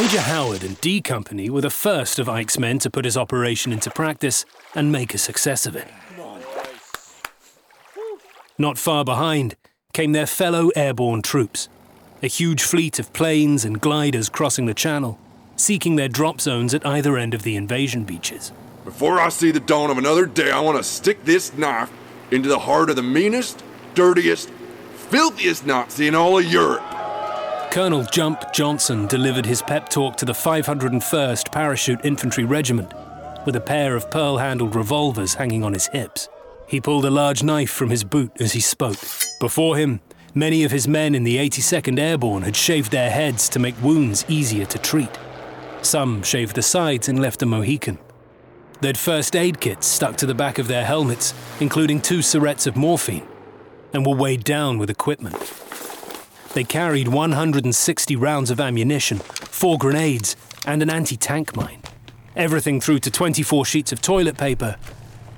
Major 0.00 0.20
Howard 0.20 0.62
and 0.62 0.80
D 0.80 1.00
Company 1.00 1.50
were 1.50 1.60
the 1.60 1.70
first 1.70 2.20
of 2.20 2.28
Ike's 2.28 2.56
men 2.56 2.78
to 2.78 2.88
put 2.88 3.04
his 3.04 3.16
operation 3.16 3.72
into 3.72 3.90
practice 3.90 4.44
and 4.72 4.92
make 4.92 5.12
a 5.12 5.18
success 5.18 5.66
of 5.66 5.74
it. 5.74 5.88
Not 8.56 8.78
far 8.78 9.04
behind 9.04 9.56
came 9.92 10.12
their 10.12 10.28
fellow 10.28 10.68
airborne 10.76 11.22
troops, 11.22 11.68
a 12.22 12.28
huge 12.28 12.62
fleet 12.62 13.00
of 13.00 13.12
planes 13.12 13.64
and 13.64 13.80
gliders 13.80 14.28
crossing 14.28 14.66
the 14.66 14.72
channel, 14.72 15.18
seeking 15.56 15.96
their 15.96 16.08
drop 16.08 16.40
zones 16.40 16.74
at 16.74 16.86
either 16.86 17.18
end 17.18 17.34
of 17.34 17.42
the 17.42 17.56
invasion 17.56 18.04
beaches. 18.04 18.52
Before 18.84 19.18
I 19.18 19.30
see 19.30 19.50
the 19.50 19.58
dawn 19.58 19.90
of 19.90 19.98
another 19.98 20.26
day, 20.26 20.52
I 20.52 20.60
want 20.60 20.78
to 20.78 20.84
stick 20.84 21.24
this 21.24 21.52
knife 21.58 21.90
into 22.30 22.48
the 22.48 22.60
heart 22.60 22.88
of 22.88 22.94
the 22.94 23.02
meanest, 23.02 23.64
dirtiest, 23.96 24.48
filthiest 25.10 25.66
Nazi 25.66 26.06
in 26.06 26.14
all 26.14 26.38
of 26.38 26.44
Europe. 26.44 26.87
Colonel 27.70 28.02
Jump 28.04 28.50
Johnson 28.54 29.06
delivered 29.06 29.44
his 29.44 29.60
pep 29.60 29.90
talk 29.90 30.16
to 30.16 30.24
the 30.24 30.32
501st 30.32 31.52
Parachute 31.52 32.00
Infantry 32.02 32.44
Regiment 32.44 32.92
with 33.44 33.56
a 33.56 33.60
pair 33.60 33.94
of 33.94 34.10
pearl 34.10 34.38
handled 34.38 34.74
revolvers 34.74 35.34
hanging 35.34 35.62
on 35.62 35.74
his 35.74 35.86
hips. 35.88 36.30
He 36.66 36.80
pulled 36.80 37.04
a 37.04 37.10
large 37.10 37.42
knife 37.42 37.70
from 37.70 37.90
his 37.90 38.04
boot 38.04 38.32
as 38.40 38.52
he 38.52 38.60
spoke. 38.60 38.98
Before 39.38 39.76
him, 39.76 40.00
many 40.34 40.64
of 40.64 40.72
his 40.72 40.88
men 40.88 41.14
in 41.14 41.24
the 41.24 41.36
82nd 41.36 41.98
Airborne 41.98 42.42
had 42.42 42.56
shaved 42.56 42.90
their 42.90 43.10
heads 43.10 43.50
to 43.50 43.58
make 43.58 43.80
wounds 43.82 44.24
easier 44.28 44.64
to 44.64 44.78
treat. 44.78 45.18
Some 45.82 46.22
shaved 46.22 46.56
the 46.56 46.62
sides 46.62 47.06
and 47.08 47.20
left 47.20 47.42
a 47.42 47.46
mohican. 47.46 47.98
They'd 48.80 48.98
first 48.98 49.36
aid 49.36 49.60
kits 49.60 49.86
stuck 49.86 50.16
to 50.16 50.26
the 50.26 50.34
back 50.34 50.58
of 50.58 50.68
their 50.68 50.86
helmets, 50.86 51.34
including 51.60 52.00
two 52.00 52.20
syrettes 52.20 52.66
of 52.66 52.76
morphine, 52.76 53.28
and 53.92 54.06
were 54.06 54.16
weighed 54.16 54.44
down 54.44 54.78
with 54.78 54.88
equipment. 54.88 55.36
They 56.54 56.64
carried 56.64 57.08
160 57.08 58.16
rounds 58.16 58.50
of 58.50 58.60
ammunition, 58.60 59.18
four 59.18 59.78
grenades, 59.78 60.36
and 60.66 60.82
an 60.82 60.90
anti 60.90 61.16
tank 61.16 61.54
mine. 61.54 61.82
Everything 62.34 62.80
through 62.80 63.00
to 63.00 63.10
24 63.10 63.64
sheets 63.64 63.92
of 63.92 64.00
toilet 64.00 64.38
paper 64.38 64.76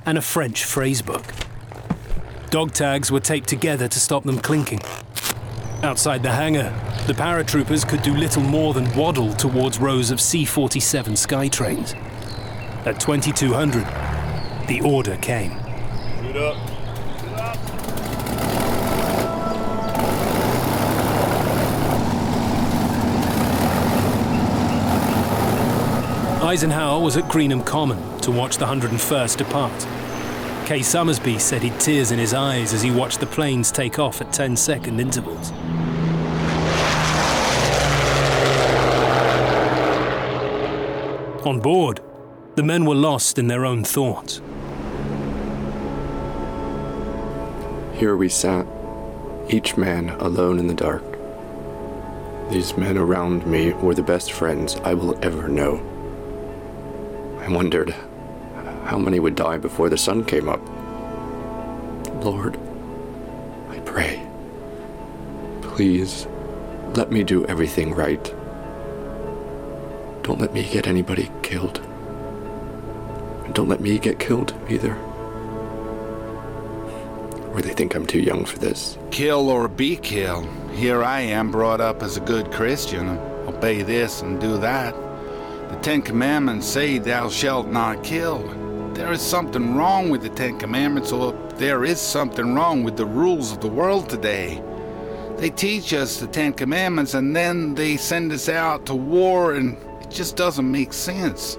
and 0.07 0.19
a 0.19 0.23
French 0.23 0.65
phrase 0.65 1.03
book. 1.03 1.25
Dog 2.51 2.73
tags 2.73 3.11
were 3.11 3.21
taped 3.21 3.49
together 3.49 3.89
to 3.89 4.01
stop 4.01 4.25
them 4.25 4.39
clinking. 4.39 4.81
Outside 5.83 6.23
the 6.23 6.33
hangar, 6.33 6.71
the 7.07 7.15
paratroopers 7.15 7.89
could 7.89 8.03
do 8.03 8.15
little 8.15 8.43
more 8.43 8.75
than 8.75 8.93
waddle 8.95 9.33
towards 9.33 9.79
rows 9.79 10.11
of 10.11 10.21
C 10.21 10.45
47 10.45 11.15
Skytrains. 11.15 11.95
At 12.87 13.01
2200, 13.01 13.85
the 14.67 14.81
order 14.85 15.17
came. 15.17 15.53
Shoot 16.23 16.37
up. 16.37 16.70
Eisenhower 26.51 27.01
was 27.01 27.17
at 27.17 27.29
Greenham 27.29 27.65
Common 27.65 28.19
to 28.23 28.33
watch 28.33 28.57
the 28.57 28.67
101st 28.67 29.37
depart. 29.37 29.87
Kay 30.67 30.83
Summersby 30.83 31.39
said 31.39 31.63
he'd 31.63 31.79
tears 31.79 32.11
in 32.11 32.19
his 32.19 32.35
eyes 32.35 32.75
as 32.75 32.83
he 32.83 32.91
watched 32.91 33.21
the 33.21 33.27
planes 33.27 33.71
take 33.71 34.01
off 34.01 34.21
at 34.21 34.33
10 34.33 34.57
second 34.57 34.99
intervals. 34.99 35.53
On 41.47 41.61
board, 41.61 42.01
the 42.57 42.65
men 42.65 42.85
were 42.85 42.97
lost 42.97 43.39
in 43.39 43.47
their 43.47 43.65
own 43.65 43.85
thoughts. 43.85 44.43
Here 47.97 48.17
we 48.17 48.29
sat, 48.29 48.67
each 49.49 49.77
man 49.77 50.09
alone 50.19 50.59
in 50.59 50.67
the 50.67 50.75
dark. 50.75 51.05
These 52.51 52.77
men 52.77 52.99
around 52.99 53.47
me 53.47 53.73
were 53.75 53.95
the 53.95 54.03
best 54.03 54.33
friends 54.33 54.75
I 54.83 54.95
will 54.95 55.17
ever 55.25 55.47
know. 55.47 55.90
I 57.41 57.49
wondered 57.49 57.95
how 58.85 58.99
many 58.99 59.19
would 59.19 59.35
die 59.35 59.59
before 59.59 59.89
the 59.89 59.99
sun 59.99 60.25
came 60.25 60.49
up. 60.49 60.61
Lord, 62.25 62.59
I 63.71 63.79
pray, 63.81 64.27
please 65.63 66.27
let 66.95 67.11
me 67.11 67.25
do 67.25 67.47
everything 67.47 67.95
right. 67.95 68.23
Don't 70.23 70.41
let 70.41 70.53
me 70.53 70.69
get 70.71 70.87
anybody 70.87 71.31
killed. 71.43 71.79
And 73.45 73.55
don't 73.55 73.69
let 73.69 73.81
me 73.81 73.99
get 73.99 74.19
killed 74.19 74.55
either. 74.69 74.95
Or 77.53 77.63
they 77.63 77.73
think 77.73 77.95
I'm 77.95 78.07
too 78.07 78.21
young 78.21 78.45
for 78.45 78.59
this. 78.59 78.99
Kill 79.11 79.49
or 79.49 79.67
be 79.67 79.97
killed. 79.97 80.49
Here 80.73 81.03
I 81.03 81.21
am, 81.21 81.51
brought 81.51 81.81
up 81.81 82.03
as 82.03 82.17
a 82.17 82.21
good 82.21 82.53
Christian. 82.53 83.09
Obey 83.49 83.83
this 83.83 84.23
and 84.23 84.41
do 84.41 84.59
that. 84.59 84.95
The 85.71 85.77
Ten 85.83 86.03
Commandments 86.03 86.67
say, 86.67 86.99
Thou 86.99 87.29
shalt 87.29 87.69
not 87.69 88.03
kill. 88.03 88.39
There 88.93 89.13
is 89.13 89.21
something 89.23 89.77
wrong 89.77 90.11
with 90.11 90.21
the 90.21 90.29
Ten 90.29 90.59
Commandments, 90.59 91.13
or 91.13 91.33
there 91.59 91.85
is 91.85 92.01
something 92.01 92.55
wrong 92.55 92.83
with 92.83 92.97
the 92.97 93.07
rules 93.07 93.53
of 93.53 93.61
the 93.61 93.69
world 93.69 94.09
today. 94.09 94.61
They 95.37 95.49
teach 95.49 95.95
us 95.95 96.19
the 96.19 96.27
Ten 96.27 96.55
Commandments 96.55 97.15
and 97.15 97.35
then 97.35 97.77
they 97.77 97.97
send 97.97 98.33
us 98.33 98.49
out 98.49 98.85
to 98.87 98.97
war, 98.97 99.55
and 99.55 99.79
it 100.03 100.11
just 100.11 100.37
doesn't 100.37 100.71
make 100.71 100.93
sense. 100.93 101.57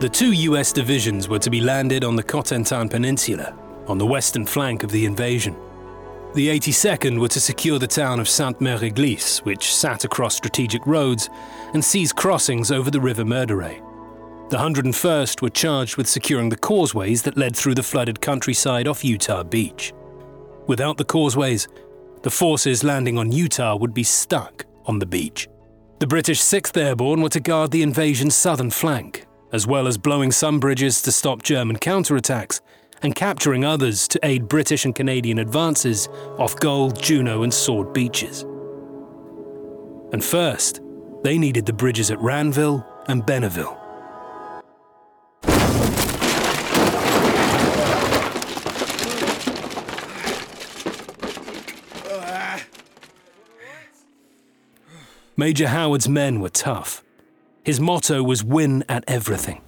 The 0.00 0.08
two 0.08 0.32
US 0.32 0.70
divisions 0.70 1.26
were 1.26 1.38
to 1.38 1.50
be 1.50 1.62
landed 1.62 2.04
on 2.04 2.16
the 2.16 2.22
Cotentin 2.22 2.90
Peninsula, 2.90 3.56
on 3.86 3.96
the 3.96 4.06
western 4.06 4.44
flank 4.44 4.82
of 4.82 4.90
the 4.90 5.06
invasion. 5.06 5.56
The 6.32 6.48
82nd 6.48 7.18
were 7.18 7.28
to 7.28 7.40
secure 7.40 7.80
the 7.80 7.88
town 7.88 8.20
of 8.20 8.28
Sainte-Mère-Église, 8.28 9.44
which 9.44 9.74
sat 9.74 10.04
across 10.04 10.36
strategic 10.36 10.86
roads, 10.86 11.28
and 11.74 11.84
seize 11.84 12.12
crossings 12.12 12.70
over 12.70 12.88
the 12.88 13.00
River 13.00 13.24
Merderet. 13.24 13.82
The 14.48 14.56
101st 14.56 15.42
were 15.42 15.50
charged 15.50 15.96
with 15.96 16.08
securing 16.08 16.48
the 16.48 16.56
causeways 16.56 17.22
that 17.22 17.36
led 17.36 17.56
through 17.56 17.74
the 17.74 17.82
flooded 17.82 18.20
countryside 18.20 18.86
off 18.86 19.04
Utah 19.04 19.42
Beach. 19.42 19.92
Without 20.68 20.98
the 20.98 21.04
causeways, 21.04 21.66
the 22.22 22.30
forces 22.30 22.84
landing 22.84 23.18
on 23.18 23.32
Utah 23.32 23.74
would 23.74 23.92
be 23.92 24.04
stuck 24.04 24.66
on 24.86 25.00
the 25.00 25.06
beach. 25.06 25.48
The 25.98 26.06
British 26.06 26.40
6th 26.40 26.76
Airborne 26.76 27.22
were 27.22 27.28
to 27.30 27.40
guard 27.40 27.72
the 27.72 27.82
invasion's 27.82 28.36
southern 28.36 28.70
flank, 28.70 29.26
as 29.52 29.66
well 29.66 29.88
as 29.88 29.98
blowing 29.98 30.30
some 30.30 30.60
bridges 30.60 31.02
to 31.02 31.10
stop 31.10 31.42
German 31.42 31.78
counterattacks 31.78 32.60
and 33.02 33.14
capturing 33.14 33.64
others 33.64 34.06
to 34.08 34.20
aid 34.22 34.48
British 34.48 34.84
and 34.84 34.94
Canadian 34.94 35.38
advances 35.38 36.08
off 36.38 36.56
Gold, 36.56 37.00
Juno, 37.00 37.42
and 37.42 37.52
Sword 37.52 37.92
beaches. 37.92 38.42
And 40.12 40.24
first, 40.24 40.80
they 41.22 41.38
needed 41.38 41.66
the 41.66 41.72
bridges 41.72 42.10
at 42.10 42.18
Ranville 42.18 42.84
and 43.08 43.22
Bénouville. 43.22 43.76
Major 55.36 55.68
Howard's 55.68 56.06
men 56.06 56.40
were 56.40 56.50
tough. 56.50 57.02
His 57.64 57.80
motto 57.80 58.22
was 58.22 58.44
win 58.44 58.84
at 58.90 59.04
everything, 59.08 59.62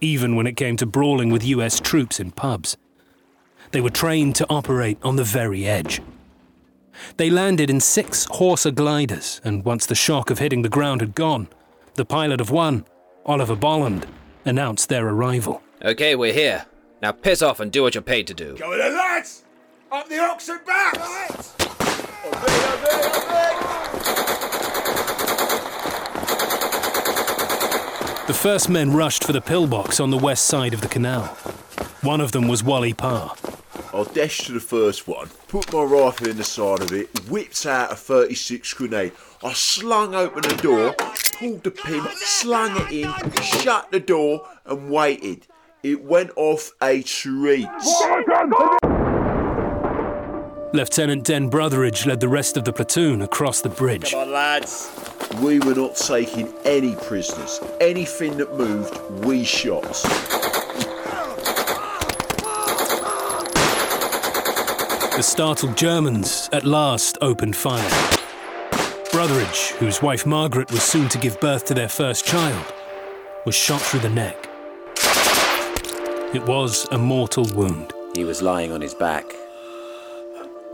even 0.00 0.36
when 0.36 0.46
it 0.46 0.56
came 0.56 0.76
to 0.76 0.86
brawling 0.86 1.30
with 1.30 1.44
US 1.44 1.80
troops 1.80 2.20
in 2.20 2.30
pubs. 2.30 2.76
They 3.70 3.80
were 3.80 3.90
trained 3.90 4.36
to 4.36 4.46
operate 4.48 4.98
on 5.02 5.16
the 5.16 5.24
very 5.24 5.66
edge. 5.66 6.00
They 7.16 7.30
landed 7.30 7.68
in 7.68 7.80
six 7.80 8.26
Horsa 8.26 8.74
gliders, 8.74 9.40
and 9.44 9.64
once 9.64 9.86
the 9.86 9.94
shock 9.94 10.30
of 10.30 10.38
hitting 10.38 10.62
the 10.62 10.68
ground 10.68 11.00
had 11.00 11.14
gone, 11.14 11.48
the 11.94 12.04
pilot 12.04 12.40
of 12.40 12.50
one, 12.50 12.84
Oliver 13.24 13.56
Boland, 13.56 14.06
announced 14.44 14.88
their 14.88 15.06
arrival. 15.06 15.62
Okay, 15.82 16.14
we're 16.14 16.32
here. 16.32 16.66
Now 17.02 17.12
piss 17.12 17.42
off 17.42 17.60
and 17.60 17.70
do 17.70 17.82
what 17.82 17.94
you're 17.94 18.02
paid 18.02 18.26
to 18.28 18.34
do. 18.34 18.56
Go 18.56 18.70
the 18.70 18.90
lads! 18.96 19.44
Up 19.92 20.08
the 20.08 20.18
oxen 20.18 20.58
back! 20.66 20.96
The 28.26 28.34
first 28.34 28.68
men 28.68 28.92
rushed 28.92 29.22
for 29.22 29.32
the 29.32 29.40
pillbox 29.40 30.00
on 30.00 30.10
the 30.10 30.16
west 30.16 30.46
side 30.46 30.74
of 30.74 30.80
the 30.80 30.88
canal. 30.88 31.26
One 32.02 32.20
of 32.20 32.32
them 32.32 32.48
was 32.48 32.64
Wally 32.64 32.92
Parr. 32.92 33.36
I 33.94 34.02
dashed 34.12 34.46
to 34.46 34.52
the 34.52 34.58
first 34.58 35.06
one, 35.06 35.28
put 35.46 35.72
my 35.72 35.84
rifle 35.84 36.28
in 36.28 36.36
the 36.36 36.42
side 36.42 36.80
of 36.80 36.92
it, 36.92 37.28
whipped 37.30 37.64
out 37.66 37.92
a 37.92 37.94
36 37.94 38.74
grenade. 38.74 39.12
I 39.44 39.52
slung 39.52 40.16
open 40.16 40.42
the 40.42 40.56
door, 40.56 40.96
pulled 41.38 41.62
the 41.62 41.70
pin, 41.70 42.04
slung 42.16 42.76
it 42.76 42.90
in, 42.90 43.32
shut 43.42 43.92
the 43.92 44.00
door, 44.00 44.48
and 44.64 44.90
waited. 44.90 45.46
It 45.84 46.02
went 46.02 46.32
off 46.34 46.72
a 46.82 47.02
treat. 47.02 47.68
Lieutenant 50.76 51.24
Den 51.24 51.48
Brotheridge 51.50 52.04
led 52.04 52.20
the 52.20 52.28
rest 52.28 52.58
of 52.58 52.64
the 52.64 52.72
platoon 52.72 53.22
across 53.22 53.62
the 53.62 53.70
bridge. 53.70 54.10
Come 54.10 54.28
on, 54.28 54.32
lads. 54.32 54.90
We 55.40 55.58
were 55.58 55.74
not 55.74 55.96
taking 55.96 56.52
any 56.66 56.94
prisoners. 56.96 57.60
Anything 57.80 58.36
that 58.36 58.52
moved, 58.58 58.94
we 59.24 59.42
shot. 59.42 59.84
The 65.14 65.22
startled 65.22 65.78
Germans 65.78 66.50
at 66.52 66.64
last 66.64 67.16
opened 67.22 67.56
fire. 67.56 67.88
Brotheridge, 69.10 69.70
whose 69.78 70.02
wife 70.02 70.26
Margaret 70.26 70.70
was 70.70 70.82
soon 70.82 71.08
to 71.08 71.16
give 71.16 71.40
birth 71.40 71.64
to 71.66 71.74
their 71.74 71.88
first 71.88 72.26
child, 72.26 72.70
was 73.46 73.54
shot 73.54 73.80
through 73.80 74.00
the 74.00 74.10
neck. 74.10 74.36
It 76.34 76.44
was 76.46 76.86
a 76.90 76.98
mortal 76.98 77.46
wound. 77.54 77.94
He 78.14 78.24
was 78.24 78.42
lying 78.42 78.72
on 78.72 78.82
his 78.82 78.92
back, 78.92 79.24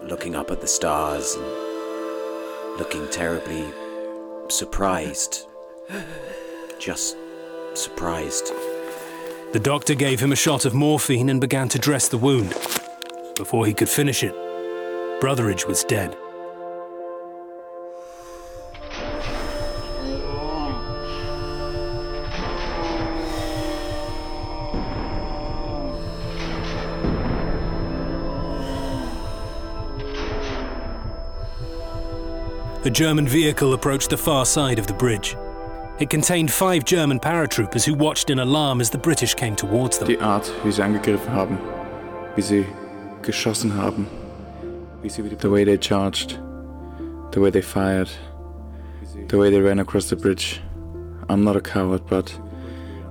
looking 0.09 0.35
up 0.35 0.51
at 0.51 0.61
the 0.61 0.67
stars 0.67 1.35
and 1.35 2.79
looking 2.79 3.09
terribly 3.11 3.65
surprised. 4.49 5.47
Just 6.79 7.17
surprised. 7.75 8.53
The 9.53 9.61
doctor 9.61 9.95
gave 9.95 10.21
him 10.21 10.33
a 10.33 10.37
shot 10.37 10.65
of 10.65 10.75
morphine 10.75 11.29
and 11.29 11.41
began 11.41 11.69
to 11.71 11.79
dress 11.79 12.09
the 12.09 12.19
wound. 12.19 12.55
Before 13.37 13.67
he 13.67 13.75
could 13.75 13.89
finish 13.89 14.23
it, 14.23 14.35
Brotheridge 15.21 15.67
was 15.67 15.85
dead. 15.85 16.17
A 32.85 32.91
German 32.91 33.29
vehicle 33.29 33.75
approached 33.75 34.11
the 34.11 34.17
far 34.17 34.45
side 34.45 34.81
of 34.81 34.89
the 34.89 34.93
bridge. 34.93 35.37
It 36.01 36.11
contained 36.11 36.51
five 36.51 36.85
German 36.85 37.21
paratroopers 37.21 37.85
who 37.85 37.95
watched 37.95 38.29
in 38.29 38.41
alarm 38.41 38.81
as 38.81 38.91
the 38.91 38.99
British 38.99 39.35
came 39.35 39.55
towards 39.55 39.99
them. 39.99 40.09
Die 40.09 40.19
Art, 40.21 40.51
wie 40.65 40.73
sie 40.73 40.83
angegriffen 40.83 41.33
haben, 41.33 41.59
wie 42.35 42.43
sie 42.43 42.67
geschossen 43.23 43.77
haben, 43.77 44.09
wie 45.01 45.09
sie 45.09 45.23
the 45.23 45.49
way 45.49 45.63
they 45.63 45.79
charged, 45.79 46.41
the 47.31 47.41
way 47.41 47.51
they 47.51 47.63
fired, 47.63 48.11
the 49.29 49.39
way 49.39 49.49
they 49.49 49.61
ran 49.61 49.79
across 49.79 50.09
the 50.09 50.17
bridge. 50.17 50.61
I'm 51.29 51.45
not 51.45 51.55
a 51.55 51.61
coward, 51.61 52.03
but 52.09 52.37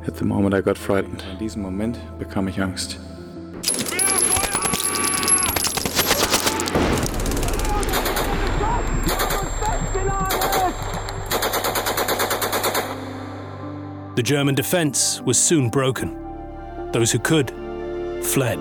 at 0.06 0.16
the 0.16 0.26
moment 0.26 0.54
I 0.54 0.60
got 0.60 0.78
frightened. 0.78 1.24
In 1.32 1.38
diesem 1.38 1.62
Moment 1.62 1.98
bekam 2.20 2.50
ich 2.50 2.60
Angst. 2.60 2.98
The 14.16 14.24
German 14.24 14.56
defense 14.56 15.22
was 15.22 15.38
soon 15.38 15.70
broken. 15.70 16.18
Those 16.92 17.12
who 17.12 17.20
could 17.20 17.52
fled. 18.26 18.60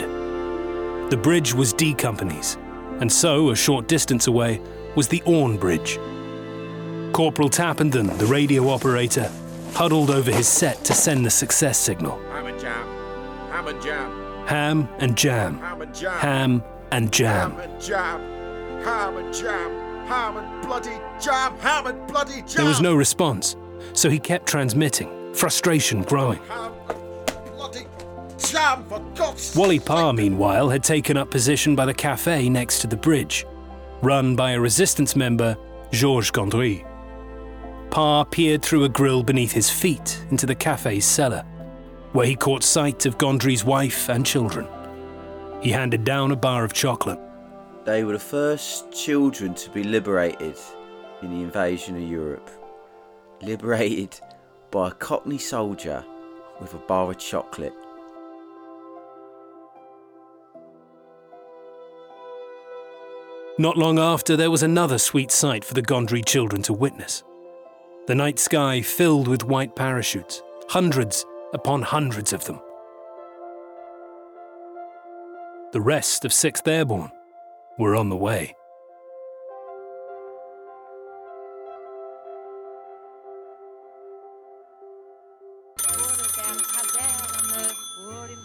The 1.10 1.18
bridge 1.20 1.52
was 1.54 1.72
D 1.72 1.92
Company's, 1.92 2.56
and 3.00 3.10
so, 3.10 3.50
a 3.50 3.56
short 3.56 3.88
distance 3.88 4.28
away, 4.28 4.60
was 4.94 5.08
the 5.08 5.22
Orne 5.26 5.56
Bridge. 5.56 5.98
Corporal 7.12 7.50
Tappenden, 7.50 8.16
the 8.18 8.26
radio 8.26 8.68
operator, 8.68 9.30
huddled 9.74 10.10
over 10.10 10.30
his 10.30 10.46
set 10.46 10.84
to 10.84 10.92
send 10.92 11.26
the 11.26 11.30
success 11.30 11.78
signal. 11.78 12.20
Ham 12.30 12.46
and 12.46 12.60
jam. 12.60 12.86
Ham 13.50 13.66
and 13.66 13.82
jam. 13.82 14.46
Ham 14.46 14.88
and 15.00 15.16
jam. 15.16 15.58
Ham 15.58 15.58
and 15.80 15.94
jam. 15.94 16.20
Ham 16.20 16.62
and 16.92 17.12
jam. 17.12 17.50
Ham 17.50 17.58
and 17.58 17.82
jam. 17.82 18.20
Ham 18.84 19.16
and 19.16 19.34
jam. 19.34 20.06
Ham 20.06 20.36
and 20.36 20.66
bloody 20.66 20.98
jam. 21.20 21.56
Ham 21.58 21.86
and 21.86 22.06
bloody 22.06 22.42
jam. 22.42 22.56
There 22.56 22.64
was 22.66 22.80
no 22.80 22.94
response, 22.94 23.56
so 23.92 24.08
he 24.08 24.18
kept 24.18 24.46
transmitting, 24.46 25.08
frustration 25.34 26.02
growing. 26.02 26.40
Wally 29.54 29.78
Parr, 29.78 30.12
meanwhile, 30.12 30.68
had 30.68 30.82
taken 30.82 31.16
up 31.16 31.30
position 31.30 31.76
by 31.76 31.86
the 31.86 31.94
cafe 31.94 32.48
next 32.48 32.80
to 32.80 32.86
the 32.86 32.96
bridge, 32.96 33.46
run 34.02 34.34
by 34.34 34.52
a 34.52 34.60
resistance 34.60 35.14
member, 35.14 35.56
Georges 35.92 36.30
Gondrée. 36.30 36.86
Parr 37.90 38.24
peered 38.24 38.62
through 38.62 38.84
a 38.84 38.88
grill 38.88 39.22
beneath 39.22 39.52
his 39.52 39.68
feet 39.68 40.22
into 40.30 40.46
the 40.46 40.54
cafe's 40.54 41.04
cellar, 41.04 41.44
where 42.12 42.26
he 42.26 42.36
caught 42.36 42.62
sight 42.62 43.06
of 43.06 43.18
Gondrée's 43.18 43.64
wife 43.64 44.08
and 44.08 44.24
children. 44.24 44.66
He 45.60 45.70
handed 45.70 46.04
down 46.04 46.30
a 46.30 46.36
bar 46.36 46.64
of 46.64 46.72
chocolate. 46.72 47.20
They 47.84 48.04
were 48.04 48.12
the 48.12 48.18
first 48.18 48.92
children 48.92 49.54
to 49.54 49.70
be 49.70 49.82
liberated 49.82 50.56
in 51.22 51.30
the 51.30 51.42
invasion 51.42 51.96
of 51.96 52.08
Europe. 52.08 52.50
Liberated 53.42 54.20
by 54.70 54.88
a 54.88 54.92
Cockney 54.92 55.38
soldier 55.38 56.04
with 56.60 56.74
a 56.74 56.78
bar 56.78 57.10
of 57.10 57.18
chocolate. 57.18 57.74
Not 63.58 63.76
long 63.76 63.98
after, 63.98 64.36
there 64.36 64.50
was 64.50 64.62
another 64.62 64.96
sweet 64.96 65.30
sight 65.30 65.64
for 65.64 65.74
the 65.74 65.82
Gondrée 65.82 66.24
children 66.24 66.62
to 66.62 66.72
witness. 66.72 67.22
The 68.06 68.14
night 68.14 68.38
sky 68.38 68.80
filled 68.80 69.28
with 69.28 69.44
white 69.44 69.76
parachutes, 69.76 70.42
hundreds 70.68 71.26
upon 71.52 71.82
hundreds 71.82 72.32
of 72.32 72.44
them. 72.44 72.60
The 75.72 75.80
rest 75.80 76.24
of 76.24 76.32
6th 76.32 76.66
Airborne 76.66 77.12
were 77.78 77.94
on 77.94 78.08
the 78.08 78.16
way. 78.16 78.56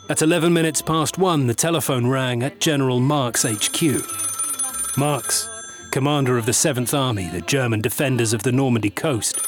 At 0.08 0.22
11 0.22 0.54
minutes 0.54 0.84
past 0.84 1.18
one, 1.18 1.48
the 1.48 1.56
telephone 1.56 2.06
rang 2.06 2.44
at 2.44 2.60
General 2.60 3.00
Marcks 3.00 3.44
HQ. 3.44 3.82
Marcks, 4.98 5.50
commander 5.90 6.38
of 6.38 6.46
the 6.46 6.52
7th 6.52 6.96
Army, 6.96 7.28
the 7.30 7.42
German 7.42 7.82
defenders 7.82 8.32
of 8.32 8.44
the 8.44 8.52
Normandy 8.52 8.92
coast, 8.92 9.42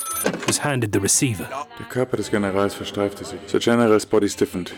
was 0.47 0.57
handed 0.57 0.93
the 0.93 0.99
receiver. 0.99 1.45
Körper 1.89 2.17
des 2.17 2.31
Generals 2.31 2.73
versteifte 2.73 3.23
sich. 3.23 3.39
The 3.51 3.59
general's 3.59 4.05
body 4.05 4.27
stiffened. 4.27 4.71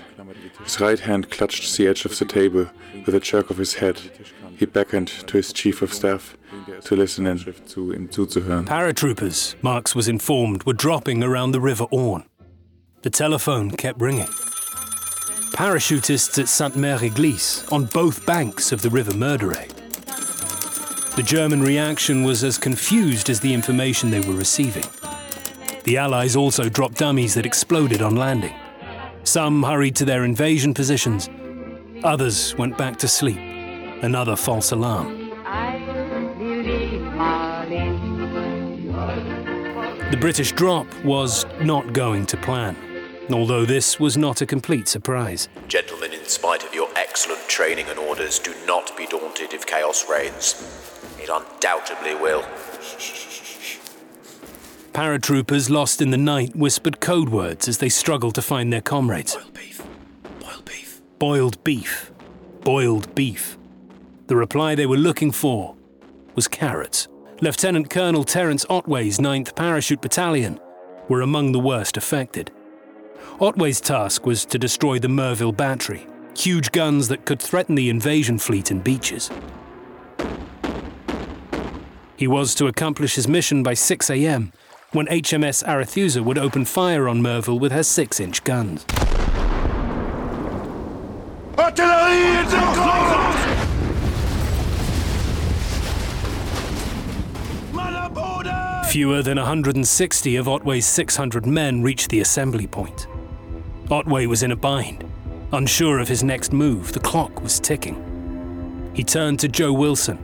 His 0.65 0.81
right 0.81 0.99
hand 0.99 1.29
clutched 1.29 1.77
the 1.77 1.87
edge 1.87 2.03
of 2.03 2.19
the 2.19 2.25
table 2.25 2.69
with 3.05 3.15
a 3.15 3.21
jerk 3.21 3.49
of 3.49 3.57
his 3.57 3.75
head. 3.75 4.01
He 4.57 4.65
beckoned 4.65 5.07
to 5.07 5.37
his 5.37 5.53
chief 5.53 5.81
of 5.81 5.93
staff 5.93 6.35
to 6.83 6.95
listen 6.97 7.25
in, 7.25 7.37
zu 7.37 7.93
ihm 7.93 8.09
zuzuhören. 8.09 8.65
Paratroopers, 8.65 9.55
Marcks 9.63 9.95
was 9.95 10.09
informed, 10.09 10.65
were 10.65 10.73
dropping 10.73 11.23
around 11.23 11.51
the 11.53 11.61
River 11.61 11.85
Orne. 11.89 12.25
The 13.03 13.09
telephone 13.09 13.71
kept 13.71 14.01
ringing. 14.01 14.27
Parachutists 15.51 16.39
at 16.39 16.47
Sainte-Mère-Église, 16.47 17.69
on 17.71 17.85
both 17.85 18.25
banks 18.25 18.71
of 18.71 18.81
the 18.81 18.89
River 18.89 19.11
Merderet. 19.11 19.69
The 21.15 21.23
German 21.23 21.61
reaction 21.61 22.23
was 22.23 22.43
as 22.43 22.57
confused 22.57 23.29
as 23.29 23.39
the 23.41 23.53
information 23.53 24.09
they 24.09 24.21
were 24.21 24.35
receiving. 24.35 24.85
The 25.83 25.97
Allies 25.97 26.35
also 26.35 26.69
dropped 26.69 26.97
dummies 26.97 27.33
that 27.33 27.45
exploded 27.45 28.01
on 28.01 28.15
landing. 28.15 28.55
Some 29.23 29.63
hurried 29.63 29.95
to 29.97 30.05
their 30.05 30.23
invasion 30.23 30.73
positions. 30.73 31.29
Others 32.03 32.55
went 32.57 32.77
back 32.77 32.97
to 32.99 33.07
sleep. 33.07 33.39
Another 34.01 34.35
false 34.35 34.71
alarm. 34.71 35.17
The 40.11 40.17
British 40.19 40.53
drop 40.53 40.87
was 41.03 41.45
not 41.61 41.93
going 41.93 42.25
to 42.27 42.37
plan, 42.37 42.75
although 43.33 43.65
this 43.65 43.99
was 43.99 44.17
not 44.17 44.41
a 44.41 44.45
complete 44.45 44.87
surprise. 44.87 45.47
Gentlemen, 45.67 46.13
in 46.13 46.25
spite 46.25 46.63
of 46.63 46.73
your 46.73 46.89
excellent 46.95 47.47
training 47.47 47.85
and 47.87 47.99
orders, 47.99 48.39
do 48.39 48.53
not 48.65 48.95
be 48.97 49.05
daunted 49.07 49.53
if 49.53 49.65
chaos 49.65 50.09
reigns. 50.09 50.55
It 51.19 51.29
undoubtedly 51.29 52.15
will. 52.15 52.41
Paratroopers 54.93 55.69
lost 55.69 56.01
in 56.01 56.09
the 56.09 56.17
night 56.17 56.55
whispered 56.55 56.99
code 56.99 57.29
words 57.29 57.67
as 57.67 57.77
they 57.77 57.89
struggled 57.89 58.35
to 58.35 58.41
find 58.41 58.73
their 58.73 58.81
comrades. 58.81 59.35
Boiled 59.35 59.53
beef. 59.53 59.81
Boiled 60.39 60.65
beef. 60.65 61.01
Boiled 61.19 61.63
beef. 61.63 62.11
Boiled 62.63 63.15
beef. 63.15 63.57
The 64.27 64.35
reply 64.35 64.75
they 64.75 64.85
were 64.85 64.97
looking 64.97 65.31
for 65.31 65.75
was 66.35 66.47
carrots. 66.47 67.07
Lieutenant 67.41 67.89
Colonel 67.89 68.23
Terence 68.23 68.65
Otway's 68.69 69.17
9th 69.17 69.55
Parachute 69.55 70.01
Battalion 70.01 70.59
were 71.07 71.21
among 71.21 71.51
the 71.51 71.59
worst 71.59 71.95
affected. 71.95 72.51
Otway's 73.41 73.79
task 73.79 74.25
was 74.25 74.43
to 74.47 74.59
destroy 74.59 74.99
the 74.99 75.07
Merville 75.07 75.55
Battery, 75.55 76.05
huge 76.37 76.73
guns 76.73 77.07
that 77.07 77.23
could 77.23 77.41
threaten 77.41 77.75
the 77.75 77.89
invasion 77.89 78.37
fleet 78.37 78.69
in 78.69 78.81
beaches. 78.81 79.29
He 82.17 82.27
was 82.27 82.53
to 82.55 82.67
accomplish 82.67 83.15
his 83.15 83.29
mission 83.29 83.63
by 83.63 83.75
6 83.75 84.09
a.m., 84.09 84.51
when 84.91 85.07
HMS 85.07 85.63
Arethusa 85.63 86.21
would 86.21 86.37
open 86.37 86.65
fire 86.65 87.07
on 87.07 87.21
Merville 87.21 87.59
with 87.59 87.71
her 87.71 87.83
6 87.83 88.19
inch 88.19 88.43
guns. 88.43 88.85
Fewer 98.91 99.21
than 99.21 99.37
160 99.37 100.35
of 100.35 100.49
Otway's 100.49 100.85
600 100.85 101.45
men 101.45 101.83
reached 101.83 102.09
the 102.09 102.19
assembly 102.19 102.67
point. 102.67 103.07
Otway 103.91 104.27
was 104.27 104.43
in 104.43 104.51
a 104.51 104.55
bind, 104.55 105.03
unsure 105.51 105.99
of 105.99 106.07
his 106.07 106.23
next 106.23 106.53
move. 106.53 106.91
The 106.93 106.99
clock 106.99 107.41
was 107.41 107.59
ticking. 107.59 108.91
He 108.93 109.03
turned 109.03 109.39
to 109.39 109.47
Joe 109.47 109.73
Wilson, 109.73 110.19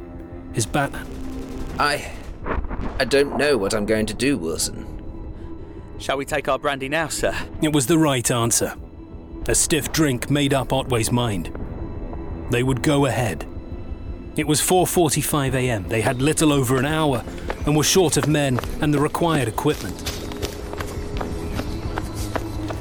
his 0.53 0.65
batman. 0.65 1.07
I. 1.79 2.11
I 2.99 3.05
don't 3.05 3.37
know 3.37 3.57
what 3.57 3.73
I'm 3.73 3.85
going 3.85 4.05
to 4.05 4.13
do, 4.13 4.37
Wilson. 4.37 4.85
Shall 5.97 6.17
we 6.17 6.25
take 6.25 6.47
our 6.47 6.59
brandy 6.59 6.89
now, 6.89 7.07
sir? 7.07 7.35
It 7.61 7.73
was 7.73 7.87
the 7.87 7.97
right 7.97 8.29
answer. 8.29 8.75
A 9.47 9.55
stiff 9.55 9.91
drink 9.91 10.29
made 10.29 10.53
up 10.53 10.71
Otway's 10.71 11.11
mind. 11.11 11.51
They 12.51 12.63
would 12.63 12.83
go 12.83 13.05
ahead. 13.05 13.45
It 14.35 14.47
was 14.47 14.61
4:45 14.61 15.53
a.m. 15.53 15.87
They 15.87 16.01
had 16.01 16.21
little 16.21 16.51
over 16.51 16.77
an 16.77 16.85
hour 16.85 17.23
and 17.65 17.75
were 17.75 17.83
short 17.83 18.17
of 18.17 18.27
men 18.27 18.59
and 18.81 18.93
the 18.93 18.99
required 18.99 19.47
equipment. 19.47 20.14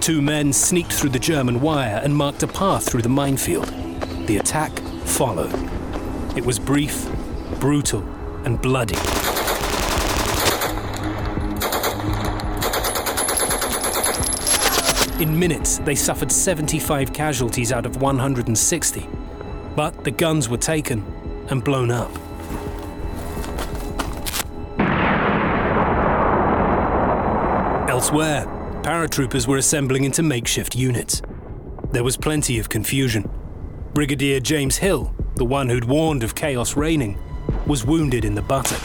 Two 0.05 0.21
men 0.21 0.53
sneaked 0.53 0.93
through 0.93 1.09
the 1.09 1.19
German 1.19 1.63
wire 1.63 1.99
and 2.05 2.15
marked 2.15 2.43
a 2.43 2.47
path 2.47 2.87
through 2.87 3.01
the 3.01 3.09
minefield. 3.09 3.69
The 4.27 4.37
attack 4.37 4.79
followed. 5.07 5.55
It 6.37 6.45
was 6.45 6.59
brief, 6.59 7.09
brutal, 7.59 8.03
and 8.45 8.61
bloody. 8.61 8.99
In 15.23 15.39
minutes, 15.39 15.79
they 15.79 15.95
suffered 15.95 16.31
75 16.31 17.15
casualties 17.15 17.73
out 17.73 17.87
of 17.87 18.03
160. 18.03 19.09
But 19.75 20.05
the 20.05 20.11
guns 20.11 20.51
were 20.51 20.59
taken 20.59 21.03
and 21.49 21.65
blown 21.65 21.91
up. 21.91 22.11
Elsewhere, 27.89 28.64
paratroopers 28.85 29.47
were 29.47 29.57
assembling 29.57 30.05
into 30.05 30.23
makeshift 30.23 30.77
units. 30.77 31.23
There 31.93 32.05
was 32.05 32.19
plenty 32.19 32.59
of 32.59 32.69
confusion. 32.69 33.31
Brigadier 33.95 34.41
James 34.41 34.77
Hill, 34.77 35.15
the 35.37 35.45
one 35.47 35.71
who'd 35.71 35.87
warned 35.87 36.23
of 36.23 36.35
chaos 36.35 36.77
reigning, 36.77 37.19
was 37.67 37.87
wounded 37.87 38.27
in 38.27 38.35
the 38.35 38.43
buttock. 38.43 38.83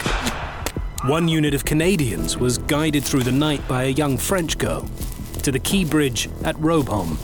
One 1.04 1.28
unit 1.28 1.52
of 1.52 1.66
Canadians 1.66 2.38
was 2.38 2.56
guided 2.56 3.04
through 3.04 3.24
the 3.24 3.32
night 3.32 3.68
by 3.68 3.84
a 3.84 3.88
young 3.88 4.16
French 4.16 4.56
girl 4.56 4.88
to 5.42 5.52
the 5.52 5.58
key 5.58 5.84
bridge 5.84 6.30
at 6.44 6.58
Robehomme, 6.58 7.16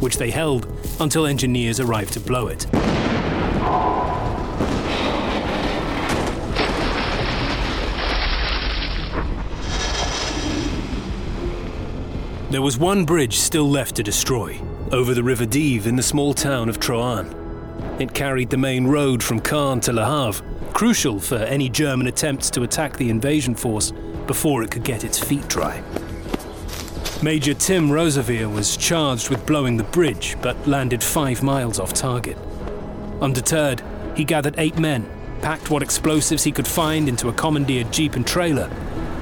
which 0.00 0.16
they 0.16 0.30
held 0.30 0.66
until 1.00 1.26
engineers 1.26 1.80
arrived 1.80 2.14
to 2.14 2.20
blow 2.20 2.46
it. 2.46 2.66
There 12.52 12.60
was 12.60 12.76
one 12.76 13.06
bridge 13.06 13.38
still 13.38 13.66
left 13.66 13.96
to 13.96 14.02
destroy, 14.02 14.60
over 14.90 15.14
the 15.14 15.22
River 15.22 15.46
Dives 15.46 15.86
in 15.86 15.96
the 15.96 16.02
small 16.02 16.34
town 16.34 16.68
of 16.68 16.78
Troarn. 16.78 17.34
It 17.98 18.12
carried 18.12 18.50
the 18.50 18.58
main 18.58 18.86
road 18.86 19.22
from 19.22 19.40
Caen 19.40 19.80
to 19.80 19.92
Le 19.94 20.04
Havre, 20.04 20.44
crucial 20.74 21.18
for 21.18 21.36
any 21.36 21.70
German 21.70 22.08
attempts 22.08 22.50
to 22.50 22.62
attack 22.62 22.98
the 22.98 23.08
invasion 23.08 23.54
force 23.54 23.94
before 24.26 24.62
it 24.62 24.70
could 24.70 24.84
get 24.84 25.02
its 25.02 25.18
feet 25.18 25.48
dry. 25.48 25.82
Major 27.22 27.54
Tim 27.54 27.88
Roseveare 27.88 28.54
was 28.54 28.76
charged 28.76 29.30
with 29.30 29.46
blowing 29.46 29.78
the 29.78 29.84
bridge, 29.84 30.36
but 30.42 30.68
landed 30.68 31.02
five 31.02 31.42
miles 31.42 31.80
off 31.80 31.94
target. 31.94 32.36
Undeterred, 33.22 33.82
he 34.14 34.24
gathered 34.24 34.56
eight 34.58 34.78
men, 34.78 35.08
packed 35.40 35.70
what 35.70 35.82
explosives 35.82 36.44
he 36.44 36.52
could 36.52 36.68
find 36.68 37.08
into 37.08 37.30
a 37.30 37.32
commandeered 37.32 37.90
jeep 37.90 38.14
and 38.14 38.26
trailer, 38.26 38.70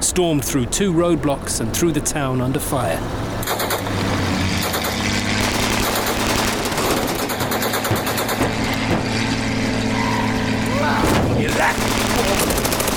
stormed 0.03 0.43
through 0.43 0.65
two 0.67 0.93
roadblocks 0.93 1.61
and 1.61 1.75
threw 1.75 1.91
the 1.91 2.01
town 2.01 2.41
under 2.41 2.59
fire. 2.59 2.99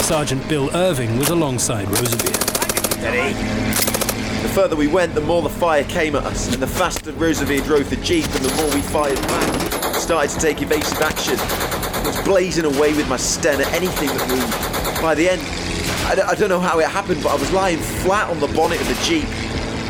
Sergeant 0.05 0.47
Bill 0.51 0.69
Irving 0.77 1.19
was 1.19 1.31
alongside 1.31 1.87
Roseveare. 1.87 2.99
Steady. 2.99 3.33
The 4.43 4.49
further 4.51 4.77
we 4.77 4.87
went, 4.87 5.15
the 5.15 5.23
more 5.23 5.41
the 5.41 5.49
fire 5.49 5.83
came 5.85 6.15
at 6.15 6.25
us, 6.25 6.53
and 6.53 6.63
the 6.63 6.67
faster 6.67 7.11
Roseveare 7.13 7.65
drove 7.65 7.89
the 7.89 7.97
jeep, 7.97 8.27
and 8.27 8.45
the 8.45 8.55
more 8.57 8.75
we 8.75 8.83
fired 8.83 9.21
back. 9.23 9.95
Started 9.95 10.31
to 10.31 10.39
take 10.39 10.61
evasive 10.61 11.01
action. 11.01 11.37
I 11.39 12.03
was 12.07 12.21
blazing 12.23 12.67
away 12.67 12.93
with 12.95 13.09
my 13.09 13.17
Sten 13.17 13.63
at 13.63 13.73
anything 13.73 14.09
that 14.09 14.29
moved. 14.29 15.03
By 15.03 15.15
the 15.15 15.31
end, 15.31 15.41
I, 16.07 16.15
d- 16.15 16.23
I 16.23 16.35
don't 16.35 16.49
know 16.49 16.61
how 16.61 16.79
it 16.81 16.87
happened, 16.87 17.23
but 17.23 17.31
I 17.31 17.37
was 17.37 17.51
lying 17.53 17.79
flat 17.79 18.29
on 18.31 18.39
the 18.41 18.49
bonnet 18.49 18.81
of 18.81 18.89
the 18.89 18.95
jeep. 19.05 19.29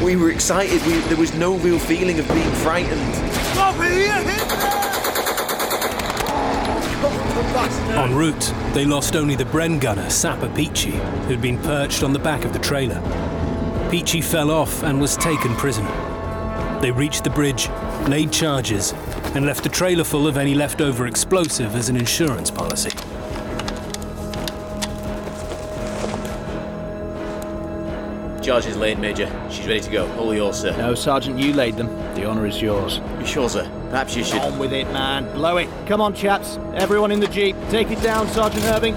We 0.02 0.16
were 0.16 0.30
excited. 0.30 0.80
We, 0.86 0.98
there 1.08 1.16
was 1.16 1.34
no 1.34 1.56
real 1.56 1.78
feeling 1.78 2.18
of 2.18 2.28
being 2.28 2.50
frightened. 2.52 3.14
Stop 3.52 3.74
here! 3.76 4.14
En 7.96 8.14
route, 8.14 8.52
they 8.72 8.84
lost 8.84 9.16
only 9.16 9.34
the 9.34 9.44
Bren 9.44 9.80
gunner, 9.80 10.08
Sapper 10.10 10.48
Peachy, 10.54 10.92
who'd 11.26 11.40
been 11.40 11.58
perched 11.58 12.02
on 12.02 12.12
the 12.12 12.18
back 12.18 12.44
of 12.44 12.52
the 12.52 12.58
trailer. 12.58 13.00
Peachy 13.90 14.20
fell 14.20 14.50
off 14.50 14.82
and 14.82 15.00
was 15.00 15.16
taken 15.16 15.54
prisoner. 15.56 15.90
They 16.80 16.90
reached 16.90 17.24
the 17.24 17.30
bridge, 17.30 17.68
laid 18.08 18.32
charges, 18.32 18.92
and 19.34 19.46
left 19.46 19.62
the 19.62 19.68
trailer 19.68 20.04
full 20.04 20.26
of 20.26 20.36
any 20.36 20.54
leftover 20.54 21.06
explosive 21.06 21.74
as 21.76 21.88
an 21.88 21.96
insurance 21.96 22.50
policy. 22.50 22.90
Charge 28.44 28.66
is 28.66 28.76
laid, 28.76 28.98
Major. 28.98 29.26
She's 29.50 29.66
ready 29.66 29.80
to 29.80 29.90
go. 29.90 30.16
All 30.18 30.34
yours, 30.34 30.60
sir. 30.60 30.76
No, 30.76 30.94
Sergeant, 30.94 31.38
you 31.38 31.54
laid 31.54 31.78
them. 31.78 31.88
The 32.14 32.26
honour 32.26 32.44
is 32.44 32.60
yours. 32.60 33.00
You 33.18 33.24
sure, 33.24 33.48
sir? 33.48 33.64
Perhaps 33.88 34.16
you 34.16 34.22
should. 34.22 34.42
On 34.42 34.58
with 34.58 34.74
it, 34.74 34.84
man. 34.88 35.24
Blow 35.32 35.56
it. 35.56 35.68
Come 35.86 36.02
on, 36.02 36.14
chaps. 36.14 36.58
Everyone 36.74 37.10
in 37.10 37.20
the 37.20 37.28
jeep. 37.28 37.56
Take 37.70 37.90
it 37.90 38.02
down, 38.02 38.28
Sergeant 38.28 38.64
Irving. 38.66 38.94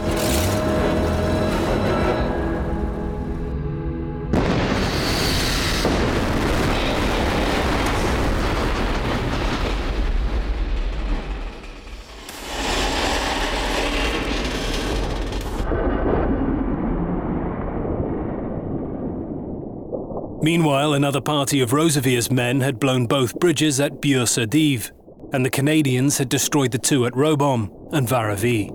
Meanwhile, 20.48 20.94
another 20.94 21.20
party 21.20 21.60
of 21.60 21.74
Roseveare's 21.74 22.32
men 22.32 22.62
had 22.62 22.80
blown 22.80 23.06
both 23.06 23.38
bridges 23.38 23.82
at 23.82 24.00
Bures-sur-Dives, 24.00 24.94
and 25.34 25.46
the 25.46 25.50
Canadians 25.50 26.20
had 26.20 26.30
destroyed 26.30 26.72
the 26.72 26.78
two 26.78 27.06
at 27.06 27.14
Robehomme 27.18 27.70
and 27.92 28.08
Varaville. 28.08 28.72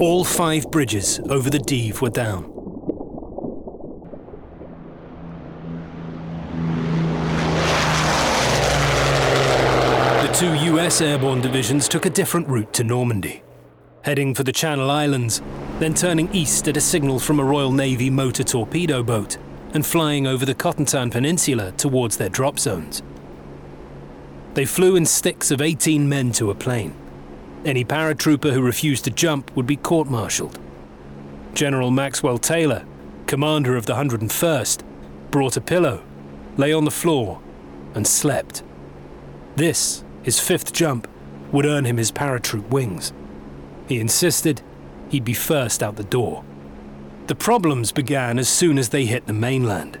All 0.00 0.22
five 0.22 0.70
bridges 0.70 1.18
over 1.30 1.48
the 1.48 1.60
Dive 1.60 2.02
were 2.02 2.10
down. 2.10 2.42
The 10.20 10.32
two 10.34 10.74
US 10.74 11.00
airborne 11.00 11.40
divisions 11.40 11.88
took 11.88 12.04
a 12.04 12.10
different 12.10 12.48
route 12.48 12.74
to 12.74 12.84
Normandy, 12.84 13.42
heading 14.02 14.34
for 14.34 14.42
the 14.42 14.52
Channel 14.52 14.90
Islands, 14.90 15.40
then 15.78 15.94
turning 15.94 16.28
east 16.34 16.68
at 16.68 16.76
a 16.76 16.82
signal 16.82 17.18
from 17.18 17.40
a 17.40 17.44
Royal 17.44 17.72
Navy 17.72 18.10
motor 18.10 18.44
torpedo 18.44 19.02
boat 19.02 19.38
and 19.74 19.84
flying 19.84 20.26
over 20.26 20.46
the 20.46 20.54
Cotentin 20.54 21.10
Peninsula 21.10 21.72
towards 21.72 22.16
their 22.16 22.28
drop 22.28 22.58
zones. 22.58 23.02
They 24.54 24.64
flew 24.64 24.96
in 24.96 25.06
sticks 25.06 25.50
of 25.50 25.60
18 25.60 26.08
men 26.08 26.32
to 26.32 26.50
a 26.50 26.54
plane. 26.54 26.94
Any 27.64 27.84
paratrooper 27.84 28.52
who 28.52 28.62
refused 28.62 29.04
to 29.04 29.10
jump 29.10 29.54
would 29.54 29.66
be 29.66 29.76
court 29.76 30.08
martialed. 30.08 30.58
General 31.54 31.90
Maxwell 31.90 32.38
Taylor, 32.38 32.84
commander 33.26 33.76
of 33.76 33.86
the 33.86 33.94
101st, 33.94 34.82
brought 35.30 35.56
a 35.56 35.60
pillow, 35.60 36.02
lay 36.56 36.72
on 36.72 36.84
the 36.84 36.90
floor, 36.90 37.40
and 37.94 38.06
slept. 38.06 38.62
This, 39.56 40.04
his 40.22 40.40
fifth 40.40 40.72
jump, 40.72 41.08
would 41.52 41.66
earn 41.66 41.84
him 41.84 41.96
his 41.96 42.12
paratroop 42.12 42.68
wings. 42.68 43.12
He 43.88 44.00
insisted 44.00 44.62
he'd 45.08 45.24
be 45.24 45.34
first 45.34 45.82
out 45.82 45.96
the 45.96 46.04
door. 46.04 46.44
The 47.28 47.34
problems 47.34 47.92
began 47.92 48.38
as 48.38 48.48
soon 48.48 48.78
as 48.78 48.88
they 48.88 49.04
hit 49.04 49.26
the 49.26 49.34
mainland. 49.34 49.98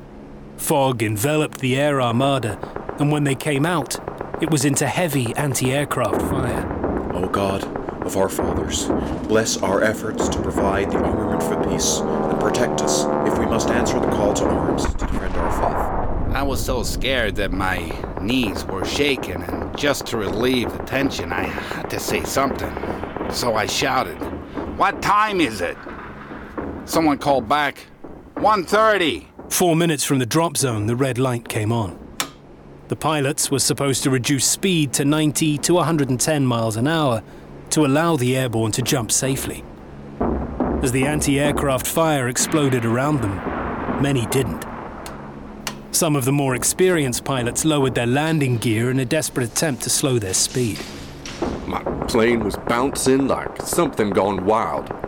Fog 0.56 1.02
enveloped 1.02 1.58
the 1.58 1.76
air 1.76 2.00
armada, 2.00 2.58
and 2.98 3.12
when 3.12 3.24
they 3.24 3.34
came 3.34 3.66
out, 3.66 3.96
it 4.42 4.50
was 4.50 4.64
into 4.64 4.86
heavy 4.86 5.36
anti 5.36 5.70
aircraft 5.70 6.22
fire. 6.22 7.12
O 7.12 7.28
God 7.28 7.64
of 8.06 8.16
our 8.16 8.30
fathers, 8.30 8.86
bless 9.28 9.58
our 9.58 9.84
efforts 9.84 10.26
to 10.30 10.40
provide 10.40 10.90
the 10.90 10.96
armament 10.96 11.42
for 11.42 11.62
peace 11.70 11.98
and 11.98 12.40
protect 12.40 12.80
us 12.80 13.04
if 13.30 13.38
we 13.38 13.44
must 13.44 13.68
answer 13.68 14.00
the 14.00 14.08
call 14.08 14.32
to 14.32 14.44
arms 14.46 14.86
to 14.86 14.96
defend 14.96 15.36
our 15.36 15.52
faith. 15.52 16.34
I 16.34 16.42
was 16.42 16.64
so 16.64 16.82
scared 16.82 17.36
that 17.36 17.52
my 17.52 17.92
knees 18.22 18.64
were 18.64 18.86
shaking, 18.86 19.42
and 19.42 19.76
just 19.76 20.06
to 20.06 20.16
relieve 20.16 20.72
the 20.72 20.82
tension, 20.84 21.30
I 21.34 21.42
had 21.42 21.90
to 21.90 22.00
say 22.00 22.24
something. 22.24 22.72
So 23.30 23.54
I 23.54 23.66
shouted, 23.66 24.16
What 24.78 25.02
time 25.02 25.42
is 25.42 25.60
it? 25.60 25.76
Someone 26.88 27.18
called 27.18 27.46
back, 27.46 27.86
1.30. 28.36 29.52
Four 29.52 29.76
minutes 29.76 30.04
from 30.04 30.20
the 30.20 30.24
drop 30.24 30.56
zone, 30.56 30.86
the 30.86 30.96
red 30.96 31.18
light 31.18 31.46
came 31.46 31.70
on. 31.70 31.98
The 32.88 32.96
pilots 32.96 33.50
were 33.50 33.58
supposed 33.58 34.02
to 34.04 34.10
reduce 34.10 34.46
speed 34.46 34.94
to 34.94 35.04
90 35.04 35.58
to 35.58 35.74
110 35.74 36.46
miles 36.46 36.76
an 36.76 36.88
hour 36.88 37.22
to 37.70 37.84
allow 37.84 38.16
the 38.16 38.34
airborne 38.34 38.72
to 38.72 38.80
jump 38.80 39.12
safely. 39.12 39.62
As 40.82 40.90
the 40.90 41.04
anti 41.04 41.38
aircraft 41.38 41.86
fire 41.86 42.26
exploded 42.26 42.86
around 42.86 43.20
them, 43.20 43.36
many 44.02 44.24
didn't. 44.28 44.64
Some 45.90 46.16
of 46.16 46.24
the 46.24 46.32
more 46.32 46.54
experienced 46.54 47.22
pilots 47.22 47.66
lowered 47.66 47.94
their 47.94 48.06
landing 48.06 48.56
gear 48.56 48.90
in 48.90 48.98
a 48.98 49.04
desperate 49.04 49.46
attempt 49.46 49.82
to 49.82 49.90
slow 49.90 50.18
their 50.18 50.32
speed. 50.32 50.80
My 51.66 51.82
plane 52.08 52.42
was 52.42 52.56
bouncing 52.56 53.28
like 53.28 53.60
something 53.60 54.08
gone 54.08 54.46
wild. 54.46 55.07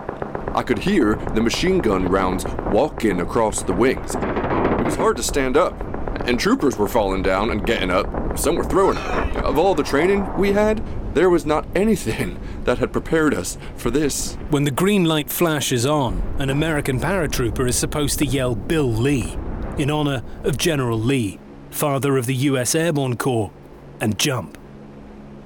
I 0.54 0.62
could 0.62 0.80
hear 0.80 1.14
the 1.34 1.40
machine 1.40 1.78
gun 1.78 2.08
rounds 2.08 2.44
walking 2.72 3.20
across 3.20 3.62
the 3.62 3.72
wings. 3.72 4.14
It 4.14 4.84
was 4.84 4.96
hard 4.96 5.16
to 5.18 5.22
stand 5.22 5.56
up, 5.56 5.80
and 6.26 6.40
troopers 6.40 6.76
were 6.76 6.88
falling 6.88 7.22
down 7.22 7.50
and 7.50 7.64
getting 7.64 7.90
up. 7.90 8.38
Some 8.38 8.56
were 8.56 8.64
throwing 8.64 8.98
up. 8.98 9.36
Of 9.36 9.58
all 9.58 9.74
the 9.74 9.84
training 9.84 10.36
we 10.36 10.52
had, 10.52 10.84
there 11.14 11.30
was 11.30 11.46
not 11.46 11.66
anything 11.74 12.38
that 12.64 12.78
had 12.78 12.92
prepared 12.92 13.32
us 13.32 13.58
for 13.76 13.90
this. 13.90 14.34
When 14.50 14.64
the 14.64 14.70
green 14.70 15.04
light 15.04 15.30
flashes 15.30 15.86
on, 15.86 16.22
an 16.38 16.50
American 16.50 16.98
paratrooper 16.98 17.68
is 17.68 17.76
supposed 17.76 18.18
to 18.18 18.26
yell 18.26 18.54
Bill 18.54 18.90
Lee 18.90 19.36
in 19.78 19.90
honor 19.90 20.22
of 20.42 20.58
General 20.58 20.98
Lee, 20.98 21.38
father 21.70 22.16
of 22.16 22.26
the 22.26 22.34
US 22.34 22.74
Airborne 22.74 23.16
Corps, 23.16 23.52
and 24.00 24.18
jump. 24.18 24.58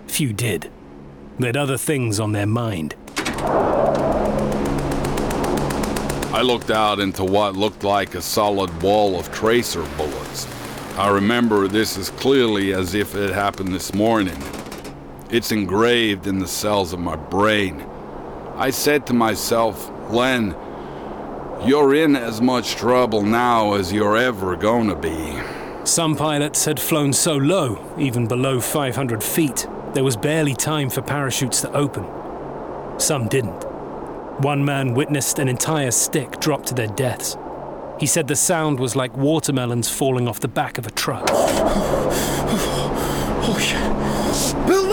Few 0.07 0.33
did. 0.33 0.71
They 1.39 1.49
had 1.49 1.57
other 1.57 1.77
things 1.77 2.19
on 2.19 2.33
their 2.33 2.47
mind. 2.47 2.95
I 6.35 6.43
looked 6.43 6.73
out 6.73 6.99
into 6.99 7.23
what 7.23 7.55
looked 7.55 7.85
like 7.85 8.17
a 8.17 8.21
solid 8.21 8.83
wall 8.83 9.17
of 9.17 9.31
tracer 9.31 9.85
bullets. 9.97 10.49
I 10.99 11.09
remember 11.11 11.69
this 11.69 11.97
as 11.97 12.11
clearly 12.11 12.75
as 12.75 12.93
if 12.93 13.15
it 13.15 13.33
happened 13.33 13.73
this 13.73 13.95
morning. 13.95 14.43
It's 15.31 15.53
engraved 15.53 16.27
in 16.27 16.41
the 16.41 16.49
cells 16.49 16.93
of 16.93 16.99
my 16.99 17.15
brain. 17.15 17.87
I 18.57 18.71
said 18.71 19.07
to 19.07 19.13
myself, 19.13 19.89
Len, 20.11 20.57
you're 21.65 21.95
in 21.95 22.17
as 22.17 22.41
much 22.41 22.75
trouble 22.75 23.23
now 23.23 23.75
as 23.75 23.93
you're 23.93 24.17
ever 24.17 24.57
gonna 24.57 24.97
be. 24.97 25.39
Some 25.85 26.17
pilots 26.17 26.65
had 26.65 26.81
flown 26.81 27.13
so 27.13 27.37
low, 27.37 27.95
even 27.97 28.27
below 28.27 28.59
500 28.59 29.23
feet, 29.23 29.69
there 29.93 30.03
was 30.03 30.17
barely 30.17 30.57
time 30.57 30.91
for 30.91 31.01
parachutes 31.01 31.61
to 31.61 31.73
open. 31.73 32.05
Some 32.99 33.29
didn't. 33.29 33.74
One 34.39 34.65
man 34.65 34.95
witnessed 34.95 35.39
an 35.39 35.49
entire 35.49 35.91
stick 35.91 36.41
drop 36.41 36.67
to 36.67 36.75
their 36.75 36.89
deaths. 36.89 37.37
He 38.01 38.07
said 38.07 38.27
the 38.27 38.37
sound 38.37 38.81
was 38.81 38.97
like 38.97 39.17
watermelons 39.17 39.89
falling 39.89 40.27
off 40.27 40.41
the 40.41 40.49
back 40.49 40.77
of 40.77 40.87
a 40.87 40.91
truck. 40.91 41.29
Oh 43.47 43.59
shit. 43.61 44.67
Bill 44.67 44.85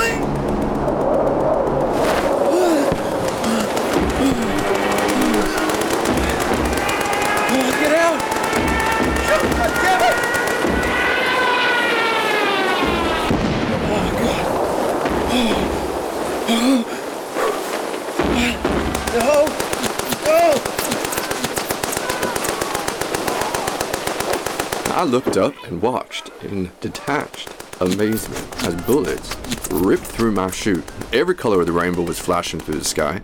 I 25.02 25.04
looked 25.04 25.36
up 25.36 25.56
and 25.64 25.82
watched 25.82 26.30
in 26.44 26.70
detached 26.80 27.50
amazement 27.80 28.64
as 28.64 28.76
bullets 28.84 29.36
ripped 29.72 30.04
through 30.04 30.32
my 30.32 30.52
chute. 30.52 30.84
Every 31.12 31.34
color 31.34 31.62
of 31.62 31.66
the 31.66 31.72
rainbow 31.72 32.04
was 32.04 32.20
flashing 32.20 32.60
through 32.60 32.76
the 32.76 32.86
sky. 32.86 33.20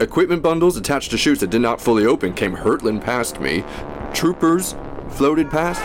Equipment 0.00 0.42
bundles 0.42 0.78
attached 0.78 1.10
to 1.10 1.18
chutes 1.18 1.42
that 1.42 1.50
did 1.50 1.60
not 1.60 1.82
fully 1.82 2.06
open 2.06 2.32
came 2.32 2.54
hurtling 2.54 2.98
past 2.98 3.40
me. 3.40 3.62
Troopers 4.14 4.74
floated 5.10 5.50
past. 5.50 5.82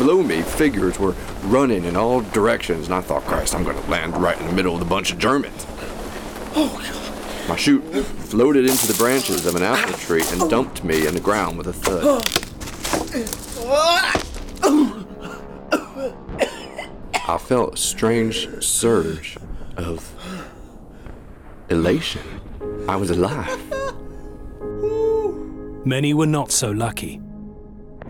Below 0.00 0.20
me, 0.24 0.42
figures 0.42 0.98
were 0.98 1.14
running 1.44 1.84
in 1.84 1.94
all 1.94 2.20
directions, 2.20 2.86
and 2.86 2.94
I 2.96 3.02
thought, 3.02 3.22
Christ, 3.26 3.54
I'm 3.54 3.62
gonna 3.62 3.88
land 3.88 4.16
right 4.16 4.36
in 4.40 4.48
the 4.48 4.52
middle 4.52 4.74
of 4.74 4.80
the 4.80 4.86
bunch 4.86 5.12
of 5.12 5.18
Germans. 5.20 5.64
Oh, 6.56 6.76
God. 6.76 7.48
My 7.48 7.54
chute 7.54 7.84
floated 7.84 8.66
into 8.66 8.88
the 8.88 8.94
branches 8.94 9.46
of 9.46 9.54
an 9.54 9.62
apple 9.62 9.96
tree 9.96 10.24
and 10.32 10.50
dumped 10.50 10.82
me 10.82 11.06
in 11.06 11.14
the 11.14 11.20
ground 11.20 11.56
with 11.56 11.68
a 11.68 11.72
thud. 11.72 12.26
Oh, 13.72 14.29
I 17.28 17.38
felt 17.38 17.74
a 17.74 17.76
strange 17.76 18.48
surge 18.62 19.36
of 19.76 20.12
elation. 21.68 22.22
I 22.88 22.96
was 22.96 23.10
alive. 23.10 23.60
Many 25.84 26.12
were 26.14 26.26
not 26.26 26.52
so 26.52 26.70
lucky. 26.70 27.20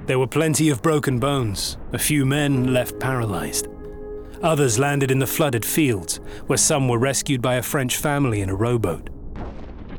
There 0.07 0.19
were 0.19 0.27
plenty 0.27 0.71
of 0.71 0.83
broken 0.83 1.19
bones, 1.19 1.77
a 1.93 1.99
few 1.99 2.27
men 2.27 2.73
left 2.73 2.99
paralyzed. 2.99 3.69
Others 4.43 4.79
landed 4.79 5.11
in 5.11 5.19
the 5.19 5.27
flooded 5.27 5.65
fields, 5.65 6.17
where 6.47 6.57
some 6.57 6.89
were 6.89 6.99
rescued 6.99 7.43
by 7.43 7.57
a 7.57 7.63
French 7.63 7.97
family 7.99 8.41
in 8.41 8.49
a 8.49 8.55
rowboat. 8.55 9.11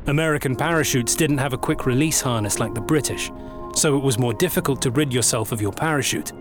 American 0.06 0.56
parachutes 0.56 1.14
didn't 1.14 1.38
have 1.38 1.52
a 1.52 1.58
quick 1.58 1.86
release 1.86 2.20
harness 2.20 2.58
like 2.58 2.74
the 2.74 2.80
British, 2.80 3.30
so 3.74 3.96
it 3.96 4.02
was 4.02 4.18
more 4.18 4.34
difficult 4.34 4.82
to 4.82 4.90
rid 4.90 5.12
yourself 5.12 5.52
of 5.52 5.62
your 5.62 5.72
parachute, 5.72 6.32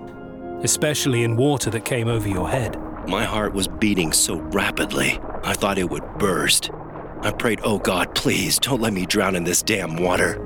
especially 0.63 1.23
in 1.23 1.37
water 1.37 1.69
that 1.69 1.85
came 1.85 2.07
over 2.07 2.27
your 2.27 2.49
head. 2.49 2.77
My 3.07 3.23
heart 3.23 3.53
was 3.53 3.67
beating 3.67 4.11
so 4.11 4.37
rapidly, 4.37 5.19
I 5.43 5.53
thought 5.53 5.77
it 5.77 5.89
would 5.89 6.03
burst. 6.17 6.69
I 7.21 7.31
prayed, 7.31 7.61
oh 7.63 7.79
God, 7.79 8.15
please 8.15 8.59
don't 8.59 8.81
let 8.81 8.93
me 8.93 9.05
drown 9.05 9.35
in 9.35 9.43
this 9.43 9.61
damn 9.61 9.97
water. 9.97 10.39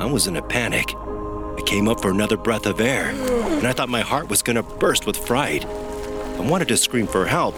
I 0.00 0.06
was 0.06 0.26
in 0.26 0.36
a 0.36 0.42
panic. 0.42 0.94
I 0.94 1.62
came 1.64 1.88
up 1.88 2.00
for 2.00 2.10
another 2.10 2.36
breath 2.36 2.66
of 2.66 2.80
air, 2.80 3.10
and 3.10 3.66
I 3.66 3.72
thought 3.72 3.88
my 3.88 4.02
heart 4.02 4.28
was 4.28 4.42
gonna 4.42 4.62
burst 4.62 5.06
with 5.06 5.16
fright. 5.16 5.64
I 5.64 6.40
wanted 6.40 6.68
to 6.68 6.76
scream 6.76 7.06
for 7.06 7.26
help, 7.26 7.54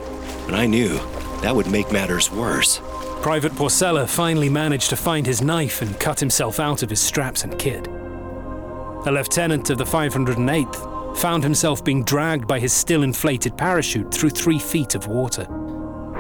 but 0.47 0.55
I 0.55 0.67
knew 0.67 0.99
that 1.43 1.55
would 1.55 1.71
make 1.71 1.91
matters 1.93 2.31
worse. 2.31 2.81
Private 3.23 3.53
Porcella 3.53 4.09
finally 4.09 4.49
managed 4.49 4.91
to 4.91 4.97
find 4.97 5.27
his 5.27 5.43
knife 5.43 5.83
and 5.83 5.99
cut 5.99 6.21
himself 6.21 6.61
out 6.61 6.85
of 6.85 6.91
his 6.91 7.01
straps 7.01 7.43
and 7.43 7.59
kit. 7.59 7.89
A 7.89 9.11
lieutenant 9.11 9.71
of 9.71 9.79
the 9.79 9.85
508th 9.85 10.98
found 11.17 11.43
himself 11.43 11.85
being 11.85 12.05
dragged 12.05 12.47
by 12.47 12.61
his 12.61 12.73
still 12.73 13.03
inflated 13.03 13.57
parachute 13.57 14.13
through 14.13 14.31
three 14.31 14.59
feet 14.59 14.95
of 14.95 15.07
water. 15.07 15.47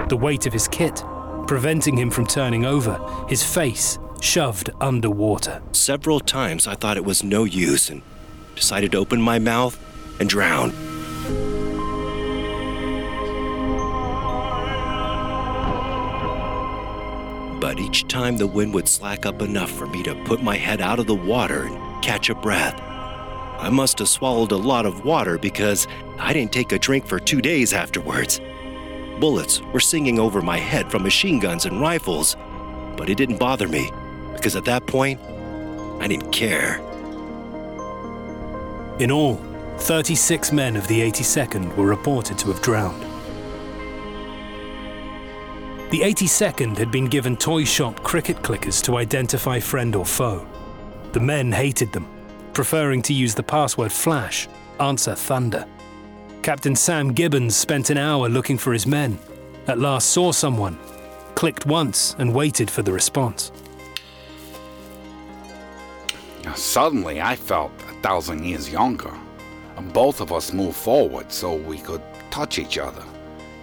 The 0.08 0.16
weight 0.16 0.46
of 0.46 0.52
his 0.52 0.68
kit 0.68 1.04
preventing 1.48 1.96
him 1.96 2.10
from 2.10 2.26
turning 2.26 2.66
over, 2.66 3.00
his 3.26 3.42
face 3.42 3.98
shoved 4.20 4.70
underwater. 4.80 5.62
Several 5.72 6.20
times 6.20 6.66
I 6.66 6.74
thought 6.74 6.98
it 6.98 7.04
was 7.04 7.24
no 7.24 7.44
use 7.44 7.88
and 7.88 8.02
decided 8.54 8.92
to 8.92 8.98
open 8.98 9.20
my 9.20 9.38
mouth 9.38 9.76
and 10.20 10.28
drown. 10.28 10.70
But 17.60 17.80
each 17.80 18.06
time 18.08 18.36
the 18.36 18.46
wind 18.46 18.74
would 18.74 18.86
slack 18.86 19.24
up 19.24 19.40
enough 19.40 19.70
for 19.70 19.86
me 19.86 20.02
to 20.02 20.14
put 20.26 20.42
my 20.42 20.56
head 20.56 20.80
out 20.80 20.98
of 20.98 21.06
the 21.06 21.14
water 21.14 21.64
and 21.64 22.04
catch 22.04 22.28
a 22.28 22.34
breath. 22.34 22.78
I 23.58 23.70
must 23.70 23.98
have 23.98 24.08
swallowed 24.08 24.52
a 24.52 24.56
lot 24.56 24.86
of 24.86 25.04
water 25.04 25.36
because 25.36 25.88
I 26.18 26.32
didn't 26.32 26.52
take 26.52 26.72
a 26.72 26.78
drink 26.78 27.06
for 27.06 27.18
two 27.18 27.42
days 27.42 27.72
afterwards. 27.72 28.40
Bullets 29.18 29.60
were 29.72 29.80
singing 29.80 30.20
over 30.20 30.40
my 30.40 30.58
head 30.58 30.90
from 30.90 31.02
machine 31.02 31.40
guns 31.40 31.66
and 31.66 31.80
rifles, 31.80 32.36
but 32.96 33.10
it 33.10 33.16
didn't 33.16 33.38
bother 33.38 33.66
me 33.66 33.90
because 34.32 34.54
at 34.54 34.64
that 34.66 34.86
point, 34.86 35.20
I 36.00 36.06
didn't 36.06 36.30
care. 36.30 36.78
In 39.00 39.10
all, 39.10 39.36
36 39.78 40.52
men 40.52 40.76
of 40.76 40.86
the 40.86 41.00
82nd 41.00 41.76
were 41.76 41.86
reported 41.86 42.38
to 42.38 42.48
have 42.48 42.62
drowned. 42.62 43.02
The 45.90 46.00
82nd 46.00 46.76
had 46.76 46.90
been 46.90 47.06
given 47.06 47.36
toy 47.36 47.64
shop 47.64 48.02
cricket 48.02 48.36
clickers 48.42 48.82
to 48.84 48.98
identify 48.98 49.58
friend 49.58 49.96
or 49.96 50.04
foe. 50.04 50.46
The 51.12 51.20
men 51.20 51.50
hated 51.50 51.92
them, 51.92 52.06
preferring 52.58 53.00
to 53.00 53.14
use 53.14 53.36
the 53.36 53.42
password 53.44 53.92
Flash, 53.92 54.48
answer 54.80 55.14
Thunder. 55.14 55.64
Captain 56.42 56.74
Sam 56.74 57.12
Gibbons 57.12 57.54
spent 57.54 57.88
an 57.88 57.98
hour 57.98 58.28
looking 58.28 58.58
for 58.58 58.72
his 58.72 58.84
men. 58.84 59.16
At 59.68 59.78
last 59.78 60.10
saw 60.10 60.32
someone, 60.32 60.76
clicked 61.36 61.66
once, 61.66 62.16
and 62.18 62.34
waited 62.34 62.68
for 62.68 62.82
the 62.82 62.92
response. 62.92 63.52
Suddenly, 66.56 67.20
I 67.22 67.36
felt 67.36 67.70
a 67.88 67.92
thousand 68.02 68.44
years 68.44 68.68
younger. 68.68 69.14
Both 69.92 70.20
of 70.20 70.32
us 70.32 70.52
moved 70.52 70.78
forward 70.78 71.30
so 71.30 71.54
we 71.54 71.78
could 71.78 72.02
touch 72.32 72.58
each 72.58 72.76
other. 72.76 73.04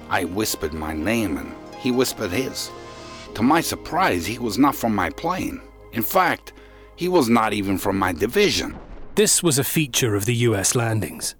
I 0.10 0.24
whispered 0.24 0.72
my 0.72 0.94
name 0.94 1.36
and 1.36 1.54
he 1.80 1.92
whispered 1.92 2.32
his. 2.32 2.72
To 3.34 3.44
my 3.44 3.60
surprise, 3.60 4.26
he 4.26 4.40
was 4.40 4.58
not 4.58 4.74
from 4.74 4.96
my 4.96 5.10
plane. 5.10 5.60
In 5.92 6.02
fact, 6.02 6.54
he 6.96 7.10
was 7.10 7.28
not 7.28 7.52
even 7.52 7.78
from 7.78 8.00
my 8.00 8.14
division. 8.14 8.80
This 9.16 9.42
was 9.42 9.58
a 9.58 9.64
feature 9.64 10.14
of 10.14 10.26
the 10.26 10.36
US 10.50 10.76
landings. 10.76 11.36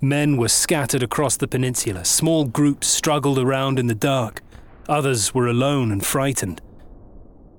Men 0.00 0.36
were 0.36 0.48
scattered 0.48 1.04
across 1.04 1.36
the 1.36 1.46
peninsula, 1.46 2.04
small 2.04 2.44
groups 2.44 2.88
struggled 2.88 3.38
around 3.38 3.78
in 3.78 3.86
the 3.86 3.94
dark, 3.94 4.42
others 4.88 5.32
were 5.32 5.46
alone 5.46 5.92
and 5.92 6.04
frightened. 6.04 6.60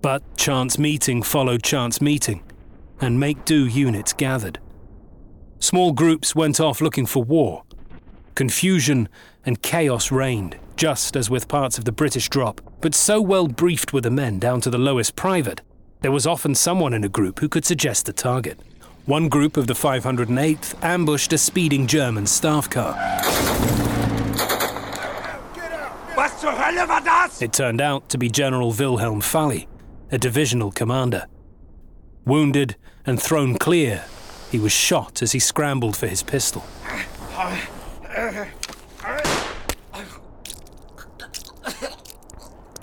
But 0.01 0.35
chance 0.35 0.77
meeting 0.77 1.23
followed 1.23 1.63
chance 1.63 2.01
meeting, 2.01 2.43
and 2.99 3.21
make 3.21 3.45
do 3.45 3.65
units 3.65 4.11
gathered. 4.11 4.59
Small 5.59 5.93
groups 5.93 6.35
went 6.35 6.59
off 6.59 6.81
looking 6.81 7.05
for 7.05 7.23
war. 7.23 7.63
Confusion 8.35 9.07
and 9.45 9.61
chaos 9.61 10.11
reigned, 10.11 10.57
just 10.75 11.15
as 11.15 11.29
with 11.29 11.47
parts 11.47 11.77
of 11.77 11.85
the 11.85 11.93
British 11.93 12.27
drop, 12.27 12.59
but 12.81 12.93
so 12.93 13.21
well 13.21 13.47
briefed 13.47 13.93
were 13.93 14.01
the 14.01 14.11
men 14.11 14.39
down 14.39 14.59
to 14.59 14.69
the 14.69 14.77
lowest 14.77 15.15
private, 15.15 15.61
there 16.01 16.11
was 16.11 16.27
often 16.27 16.53
someone 16.53 16.93
in 16.93 17.05
a 17.05 17.09
group 17.09 17.39
who 17.39 17.47
could 17.47 17.63
suggest 17.63 18.09
a 18.09 18.13
target. 18.13 18.59
One 19.05 19.27
group 19.27 19.57
of 19.57 19.67
the 19.67 19.73
508th 19.73 20.81
ambushed 20.81 21.33
a 21.33 21.37
speeding 21.37 21.87
German 21.87 22.25
staff 22.25 22.69
car. 22.69 22.95
It 27.41 27.51
turned 27.51 27.81
out 27.81 28.07
to 28.07 28.17
be 28.17 28.29
General 28.29 28.71
Wilhelm 28.71 29.19
Falley, 29.19 29.67
a 30.09 30.17
divisional 30.17 30.71
commander. 30.71 31.25
Wounded 32.25 32.77
and 33.05 33.21
thrown 33.21 33.57
clear, 33.57 34.05
he 34.49 34.57
was 34.57 34.71
shot 34.71 35.21
as 35.21 35.33
he 35.33 35.39
scrambled 35.39 35.97
for 35.97 36.07
his 36.07 36.23
pistol. 36.23 36.63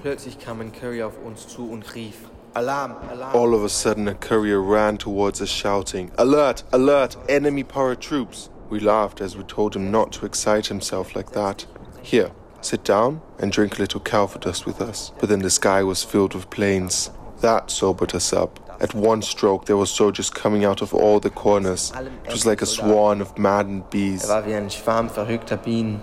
Plötzlich 0.02 0.38
kam 0.38 0.60
ein 0.60 0.70
Courier 0.70 1.06
auf 1.06 1.16
uns 1.24 1.46
zu 1.46 1.70
und 1.70 1.94
rief: 1.94 2.28
Alarm, 2.54 2.96
Alarm! 3.10 3.36
All 3.36 3.54
of 3.54 3.62
a 3.62 3.68
sudden, 3.68 4.08
a 4.08 4.14
courier 4.14 4.60
ran 4.60 4.96
towards 4.98 5.40
us 5.40 5.48
shouting, 5.48 6.10
Alert, 6.18 6.62
alert, 6.72 7.16
enemy 7.28 7.64
paratroops! 7.64 8.48
We 8.68 8.80
laughed 8.80 9.20
as 9.20 9.36
we 9.36 9.44
told 9.44 9.74
him 9.74 9.90
not 9.90 10.12
to 10.12 10.26
excite 10.26 10.66
himself 10.66 11.16
like 11.16 11.32
that. 11.32 11.66
Here, 12.02 12.30
sit 12.60 12.84
down 12.84 13.20
and 13.38 13.52
drink 13.52 13.78
a 13.78 13.80
little 13.80 14.00
Calvados 14.00 14.64
with 14.64 14.80
us. 14.80 15.12
But 15.18 15.28
then 15.28 15.40
the 15.40 15.50
sky 15.50 15.82
was 15.82 16.04
filled 16.04 16.34
with 16.34 16.50
planes. 16.50 17.10
That 17.40 17.70
sobered 17.70 18.14
us 18.14 18.32
up. 18.32 18.58
At 18.80 18.94
one 18.94 19.22
stroke, 19.22 19.66
there 19.66 19.76
were 19.76 19.86
soldiers 19.86 20.30
coming 20.30 20.64
out 20.64 20.82
of 20.82 20.94
all 20.94 21.20
the 21.20 21.30
corners. 21.30 21.92
It 22.24 22.32
was 22.32 22.46
like 22.46 22.62
a 22.62 22.66
swarm 22.66 23.20
of 23.20 23.36
maddened 23.36 23.90
bees. 23.90 24.24
Er 24.24 24.28
war 24.28 24.46
wie 24.46 24.54
ein 24.54 24.70
Schwarm 24.70 25.10
verrückter 25.10 25.56
Bienen. 25.56 26.00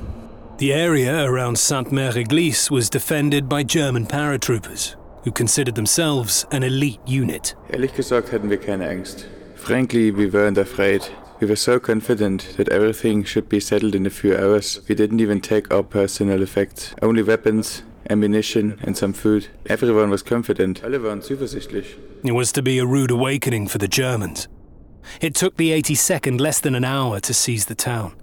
The 0.57 0.73
area 0.73 1.23
around 1.23 1.57
Sainte-Mère-Église 1.57 2.71
was 2.71 2.89
defended 2.89 3.47
by 3.47 3.61
German 3.61 4.07
paratroopers, 4.07 4.95
who 5.27 5.31
considered 5.31 5.75
themselves 5.75 6.45
an 6.51 6.63
elite 6.63 7.01
unit. 7.05 7.53
Ehrlich 7.69 7.93
gesagt 7.93 8.31
hatten 8.31 8.49
wir 8.49 8.57
keine 8.57 8.87
Angst. 8.87 9.25
Frankly, 9.57 10.09
we 10.09 10.25
weren't 10.25 10.57
afraid. 10.57 11.01
We 11.41 11.47
were 11.47 11.57
so 11.57 11.79
confident 11.81 12.55
that 12.55 12.69
everything 12.69 13.25
should 13.25 13.49
be 13.49 13.59
settled 13.59 13.93
in 13.93 14.05
a 14.05 14.09
few 14.09 14.33
hours. 14.33 14.79
We 14.87 14.95
didn't 14.95 15.19
even 15.19 15.41
take 15.41 15.69
our 15.69 15.83
personal 15.83 16.41
effects. 16.41 16.95
Only 17.01 17.23
weapons, 17.23 17.83
ammunition, 18.09 18.79
and 18.83 18.95
some 18.95 19.11
food. 19.11 19.47
Everyone 19.65 20.09
was 20.09 20.23
confident. 20.23 20.81
Alle 20.81 20.99
waren 20.99 21.21
zuversichtlich. 21.21 21.97
It 22.23 22.31
was 22.31 22.53
to 22.53 22.61
be 22.61 22.79
a 22.79 22.85
rude 22.85 23.11
awakening 23.11 23.67
for 23.67 23.79
the 23.79 23.89
Germans. 23.89 24.47
It 25.19 25.35
took 25.35 25.57
the 25.57 25.71
82nd 25.71 26.39
less 26.39 26.61
than 26.61 26.73
an 26.73 26.85
hour 26.85 27.19
to 27.19 27.33
seize 27.33 27.65
the 27.65 27.75
town. 27.75 28.13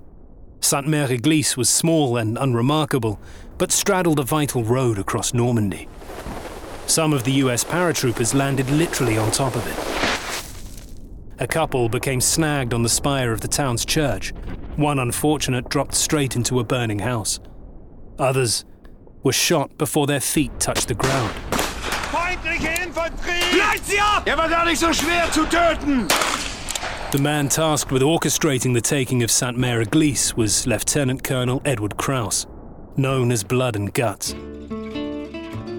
Sainte 0.62 0.88
Mère 0.88 1.10
Église 1.10 1.58
was 1.58 1.68
small 1.68 2.16
and 2.16 2.38
unremarkable, 2.38 3.20
but 3.58 3.70
straddled 3.70 4.18
a 4.18 4.22
vital 4.22 4.64
road 4.64 4.98
across 4.98 5.34
Normandy. 5.34 5.86
Some 6.86 7.12
of 7.12 7.24
the 7.24 7.32
US 7.32 7.64
paratroopers 7.64 8.34
landed 8.34 8.68
literally 8.70 9.18
on 9.18 9.30
top 9.30 9.56
of 9.56 9.66
it. 9.66 11.40
A 11.40 11.46
couple 11.46 11.88
became 11.88 12.20
snagged 12.20 12.72
on 12.72 12.82
the 12.82 12.88
spire 12.88 13.32
of 13.32 13.40
the 13.40 13.48
town's 13.48 13.84
church. 13.84 14.32
One 14.76 14.98
unfortunate 14.98 15.68
dropped 15.68 15.94
straight 15.94 16.36
into 16.36 16.60
a 16.60 16.64
burning 16.64 17.00
house. 17.00 17.40
Others 18.18 18.64
were 19.24 19.32
shot 19.32 19.76
before 19.78 20.06
their 20.06 20.20
feet 20.20 20.52
touched 20.60 20.88
the 20.88 20.94
ground. 20.94 21.34
Feindliche 22.12 22.76
Infanterie! 22.78 23.50
Bleibt 23.52 23.84
sie 23.86 23.98
ab! 23.98 24.28
Er 24.28 24.36
war 24.36 24.48
gar 24.48 24.64
nicht 24.64 24.78
so 24.78 24.92
schwer 24.92 25.30
zu 25.32 25.44
töten! 25.46 26.08
The 27.10 27.18
man 27.20 27.48
tasked 27.48 27.92
with 27.92 28.02
orchestrating 28.02 28.74
the 28.74 28.80
taking 28.80 29.22
of 29.22 29.30
St. 29.30 29.56
Mère 29.56 29.84
Église 29.84 30.36
was 30.36 30.66
Lieutenant 30.66 31.22
Colonel 31.22 31.62
Edward 31.64 31.96
Krause, 31.96 32.46
known 32.96 33.30
as 33.32 33.44
Blood 33.44 33.76
and 33.76 33.92
Guts. 33.94 34.34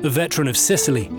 A 0.04 0.10
veteran 0.10 0.48
of 0.48 0.58
Sicily, 0.58 1.10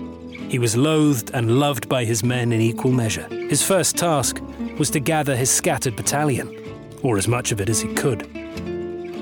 he 0.49 0.59
was 0.59 0.77
loathed 0.77 1.31
and 1.33 1.59
loved 1.59 1.89
by 1.89 2.05
his 2.05 2.23
men 2.23 2.53
in 2.53 2.61
equal 2.61 2.91
measure. 2.91 3.27
His 3.49 3.61
first 3.61 3.97
task 3.97 4.41
was 4.77 4.89
to 4.91 4.99
gather 4.99 5.35
his 5.35 5.51
scattered 5.51 5.95
battalion, 5.95 6.55
or 7.03 7.17
as 7.17 7.27
much 7.27 7.51
of 7.51 7.59
it 7.59 7.67
as 7.67 7.81
he 7.81 7.93
could. 7.95 8.21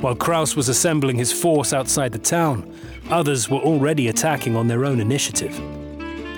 While 0.01 0.15
Krause 0.15 0.55
was 0.55 0.69
assembling 0.69 1.17
his 1.17 1.31
force 1.31 1.73
outside 1.73 2.11
the 2.11 2.19
town, 2.19 2.71
others 3.09 3.49
were 3.49 3.59
already 3.59 4.07
attacking 4.07 4.55
on 4.55 4.67
their 4.67 4.85
own 4.85 4.99
initiative. 4.99 5.57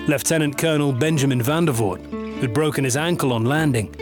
Lieutenant 0.08 0.56
Colonel 0.56 0.92
Benjamin 0.92 1.42
Vandervoort, 1.42 2.00
who'd 2.40 2.54
broken 2.54 2.84
his 2.84 2.96
ankle 2.96 3.34
on 3.34 3.44
landing, 3.44 3.94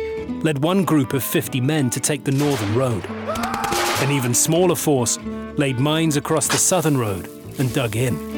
led 0.43 0.63
one 0.63 0.85
group 0.85 1.15
of 1.15 1.25
50 1.25 1.61
men 1.61 1.91
to 1.91 1.99
take 1.99 2.23
the 2.23 2.31
northern 2.31 2.75
road. 2.77 3.05
An 3.09 4.13
even 4.13 4.35
smaller 4.35 4.77
force 4.77 5.19
laid 5.57 5.81
mines 5.81 6.17
across 6.17 6.47
the 6.47 6.59
southern 6.59 6.97
road 6.97 7.29
and 7.59 7.73
dug 7.75 7.97
in. 7.97 8.36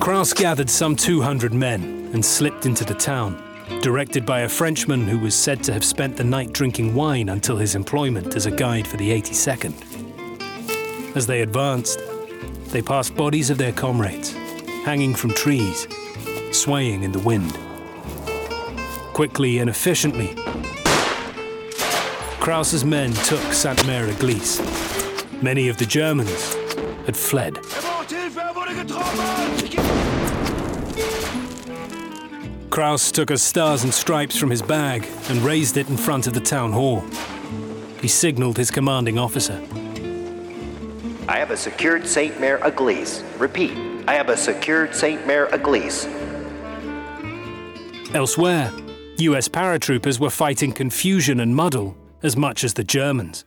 Krause 0.00 0.32
gathered 0.32 0.70
some 0.70 0.94
200 0.94 1.52
men 1.52 2.10
and 2.12 2.24
slipped 2.24 2.66
into 2.66 2.84
the 2.84 2.94
town, 2.94 3.42
directed 3.82 4.24
by 4.24 4.40
a 4.40 4.48
Frenchman 4.48 5.06
who 5.06 5.18
was 5.18 5.34
said 5.34 5.62
to 5.64 5.72
have 5.72 5.84
spent 5.84 6.16
the 6.16 6.24
night 6.24 6.52
drinking 6.52 6.94
wine 6.94 7.28
until 7.28 7.56
his 7.56 7.74
employment 7.74 8.36
as 8.36 8.46
a 8.46 8.50
guide 8.50 8.86
for 8.86 8.96
the 8.96 9.10
82nd. 9.10 9.74
As 11.16 11.26
they 11.26 11.42
advanced, 11.42 12.00
they 12.68 12.82
passed 12.82 13.16
bodies 13.16 13.50
of 13.50 13.58
their 13.58 13.72
comrades, 13.72 14.32
hanging 14.84 15.14
from 15.14 15.30
trees, 15.30 15.88
swaying 16.52 17.02
in 17.02 17.12
the 17.12 17.18
wind. 17.18 17.58
Quickly 19.12 19.58
and 19.58 19.68
efficiently, 19.70 20.34
Krause's 22.38 22.84
men 22.84 23.12
took 23.12 23.40
St. 23.52 23.78
Mère 23.80 24.08
Église. 24.08 24.62
Many 25.42 25.68
of 25.68 25.78
the 25.78 25.86
Germans 25.86 26.54
had 27.06 27.16
fled. 27.16 27.56
Krause 32.70 33.12
took 33.12 33.30
a 33.30 33.38
stars 33.38 33.84
and 33.84 33.94
stripes 33.94 34.36
from 34.36 34.50
his 34.50 34.62
bag 34.62 35.06
and 35.28 35.40
raised 35.42 35.76
it 35.76 35.88
in 35.88 35.96
front 35.96 36.26
of 36.26 36.34
the 36.34 36.40
town 36.40 36.72
hall. 36.72 37.04
He 38.00 38.08
signaled 38.08 38.56
his 38.56 38.70
commanding 38.70 39.18
officer. 39.18 39.62
I 41.28 41.38
have 41.38 41.50
a 41.50 41.56
secured 41.56 42.06
St. 42.06 42.34
Mère 42.36 42.60
Église. 42.60 43.22
Repeat, 43.38 43.72
I 44.06 44.14
have 44.14 44.28
a 44.28 44.36
secured 44.36 44.94
St. 44.94 45.20
Mère 45.22 45.50
Église. 45.50 46.06
Elsewhere, 48.14 48.72
US 49.18 49.48
paratroopers 49.48 50.20
were 50.20 50.30
fighting 50.30 50.72
confusion 50.72 51.40
and 51.40 51.56
muddle 51.56 51.96
as 52.22 52.36
much 52.36 52.62
as 52.62 52.74
the 52.74 52.84
Germans. 52.84 53.44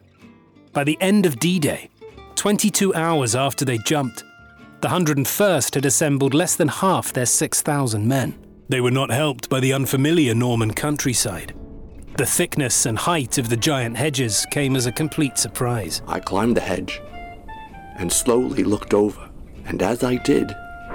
By 0.73 0.83
the 0.83 0.97
end 0.99 1.25
of 1.25 1.39
D 1.39 1.59
Day, 1.59 1.89
22 2.35 2.93
hours 2.95 3.35
after 3.35 3.65
they 3.65 3.77
jumped, 3.77 4.23
the 4.81 4.87
101st 4.87 5.75
had 5.75 5.85
assembled 5.85 6.33
less 6.33 6.55
than 6.55 6.69
half 6.69 7.13
their 7.13 7.25
6,000 7.25 8.07
men. 8.07 8.33
They 8.69 8.81
were 8.81 8.91
not 8.91 9.09
helped 9.09 9.49
by 9.49 9.59
the 9.61 9.73
unfamiliar 9.73 10.35
Norman 10.35 10.75
countryside. 10.75 11.55
The 12.17 12.25
thickness 12.27 12.85
and 12.85 12.99
height 12.99 13.39
of 13.39 13.49
the 13.49 13.57
giant 13.57 13.97
hedges 13.97 14.45
came 14.51 14.75
as 14.75 14.85
a 14.85 14.91
complete 14.91 15.39
surprise. 15.39 16.03
I 16.07 16.19
climbed 16.19 16.55
the 16.55 16.61
hedge 16.61 17.01
and 17.97 18.13
slowly 18.13 18.63
looked 18.63 18.93
over, 18.93 19.27
and 19.65 19.81
as 19.81 20.03
I 20.03 20.17
did, 20.17 20.51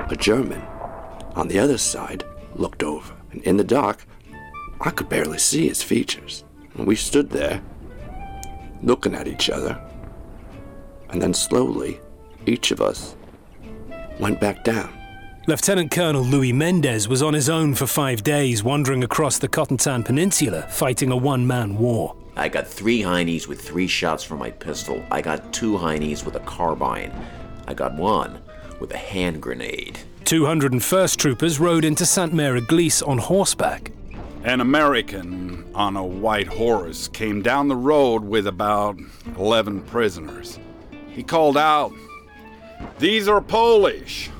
a 0.09 0.15
German 0.17 0.63
on 1.35 1.49
the 1.49 1.59
other 1.59 1.77
side 1.77 2.23
looked 2.55 2.85
over, 2.85 3.13
and 3.33 3.43
in 3.43 3.57
the 3.57 3.65
dark, 3.65 4.07
I 4.81 4.91
could 4.91 5.09
barely 5.09 5.39
see 5.39 5.67
his 5.67 5.83
features. 5.83 6.45
And 6.77 6.87
we 6.87 6.95
stood 6.95 7.31
there, 7.31 7.61
looking 8.85 9.17
at 9.17 9.27
each 9.27 9.51
other, 9.51 9.81
and 11.09 11.21
then 11.21 11.35
slowly, 11.35 11.99
each 12.47 12.71
of 12.71 12.81
us 12.81 13.17
went 14.21 14.41
back 14.41 14.63
down. 14.63 14.97
Lieutenant 15.47 15.91
Colonel 15.91 16.23
Louis 16.23 16.55
Mendez 16.55 17.07
was 17.07 17.23
on 17.23 17.35
his 17.35 17.51
own 17.51 17.75
for 17.75 17.87
five 17.87 18.23
days, 18.23 18.65
wandering 18.65 19.05
across 19.05 19.37
the 19.37 19.47
Cotentin 19.47 20.03
Peninsula, 20.03 20.63
fighting 20.71 21.11
a 21.11 21.17
one 21.17 21.47
man 21.47 21.77
war. 21.77 22.17
I 22.35 22.49
got 22.49 22.67
three 22.67 23.03
heinies 23.03 23.47
with 23.47 23.61
three 23.61 23.87
shots 23.87 24.25
from 24.25 24.39
my 24.39 24.51
pistol. 24.51 25.05
I 25.11 25.21
got 25.21 25.53
two 25.53 25.73
heinies 25.75 26.25
with 26.25 26.37
a 26.37 26.41
carbine. 26.41 27.13
I 27.69 27.75
got 27.75 27.95
one 27.95 28.41
with 28.81 28.95
a 28.95 28.97
hand 28.97 29.43
grenade. 29.43 29.99
201st 30.25 31.19
troopers 31.19 31.61
rode 31.61 31.85
into 31.85 32.07
St. 32.07 32.33
Mère 32.33 32.59
Église 32.59 33.07
on 33.07 33.19
horseback. 33.19 33.93
An 34.45 34.63
American 34.63 35.67
on 35.75 35.95
a 35.99 36.05
white 36.05 36.49
horse 36.49 37.07
came 37.09 37.43
down 37.43 37.69
the 37.69 37.77
road 37.77 38.25
with 38.25 38.47
about 38.47 38.99
11 39.37 39.83
prisoners. 39.83 40.59
He 41.11 41.23
called 41.23 41.59
out, 41.59 41.93
These 42.99 43.29
are 43.29 43.43
Polish. 43.43 44.31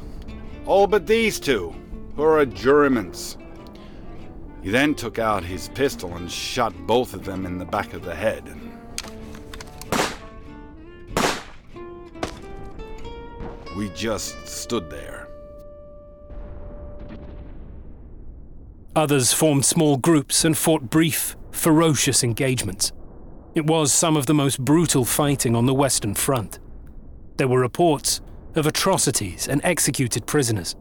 All 0.67 0.87
but 0.87 1.07
these 1.07 1.39
two, 1.39 1.75
who 2.17 2.23
are 2.23 2.47
Germans. 2.47 3.37
He 4.63 4.71
then 4.71 4.95
took 4.95 5.19
out 5.19 5.45
his 5.45 5.69
pistol 5.69 6.17
and 6.17 6.31
shot 6.31 6.75
both 6.87 7.13
of 7.13 7.25
them 7.27 7.45
in 7.45 7.59
the 7.59 7.67
back 7.67 7.93
of 7.93 8.03
the 8.03 8.15
head. 8.15 8.45
We 13.77 13.91
just 13.91 14.47
stood 14.47 14.89
there. 14.89 15.29
Others 18.97 19.33
formed 19.33 19.67
small 19.67 19.99
groups 19.99 20.45
and 20.45 20.57
fought 20.57 20.89
brief, 20.89 21.37
ferocious 21.51 22.25
engagements. 22.25 22.93
It 23.55 23.67
was 23.67 23.93
some 23.93 24.17
of 24.17 24.27
the 24.27 24.35
most 24.35 24.61
brutal 24.61 25.05
fighting 25.05 25.55
on 25.55 25.67
the 25.67 25.75
Western 25.75 26.15
Front. 26.15 26.59
There 27.37 27.49
were 27.49 27.61
reports 27.61 28.21
of 28.57 28.67
atrocities 28.67 29.49
and 29.49 29.61
executed 29.65 30.27
prisoners. 30.27 30.77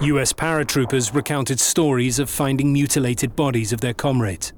US 0.00 0.32
paratroopers 0.32 1.14
recounted 1.14 1.58
stories 1.58 2.18
of 2.18 2.30
finding 2.30 2.72
mutilated 2.72 3.34
bodies 3.34 3.72
of 3.72 3.80
their 3.80 3.94
comrades. 3.94 4.52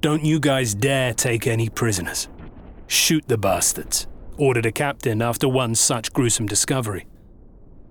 Don't 0.00 0.24
you 0.24 0.40
guys 0.40 0.74
dare 0.74 1.12
take 1.12 1.46
any 1.46 1.68
prisoners. 1.68 2.28
Shoot 2.86 3.28
the 3.28 3.36
bastards, 3.36 4.06
ordered 4.38 4.64
a 4.64 4.72
captain 4.72 5.20
after 5.20 5.48
one 5.48 5.74
such 5.74 6.12
gruesome 6.12 6.46
discovery. 6.46 7.06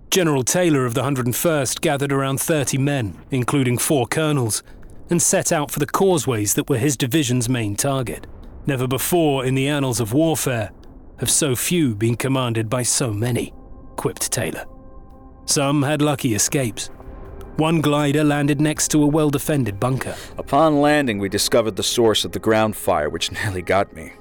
General 0.09 0.43
Taylor 0.43 0.87
of 0.87 0.95
the 0.95 1.03
101st 1.03 1.81
gathered 1.81 2.11
around 2.11 2.41
30 2.41 2.79
men, 2.79 3.19
including 3.29 3.77
four 3.77 4.07
colonels, 4.07 4.63
and 5.11 5.21
set 5.21 5.51
out 5.51 5.69
for 5.69 5.77
the 5.77 5.85
causeways 5.85 6.55
that 6.55 6.67
were 6.67 6.79
his 6.79 6.97
division's 6.97 7.47
main 7.47 7.75
target. 7.75 8.25
Never 8.65 8.87
before 8.87 9.45
in 9.45 9.53
the 9.53 9.67
annals 9.67 9.99
of 9.99 10.13
warfare 10.13 10.71
have 11.19 11.29
so 11.29 11.55
few 11.55 11.93
been 11.93 12.15
commanded 12.15 12.69
by 12.69 12.81
so 12.81 13.13
many, 13.13 13.53
quipped 13.99 14.31
Taylor. 14.31 14.63
Some 15.43 15.83
had 15.83 16.01
lucky 16.01 16.33
escapes. 16.33 16.89
One 17.57 17.81
glider 17.81 18.23
landed 18.23 18.61
next 18.61 18.87
to 18.91 19.03
a 19.03 19.07
well 19.07 19.29
defended 19.29 19.77
bunker. 19.77 20.15
Upon 20.37 20.79
landing, 20.79 21.19
we 21.19 21.27
discovered 21.27 21.75
the 21.75 21.83
source 21.83 22.23
of 22.23 22.31
the 22.31 22.39
ground 22.39 22.77
fire, 22.77 23.09
which 23.09 23.29
nearly 23.43 23.61
got 23.61 23.93
me. 23.93 24.13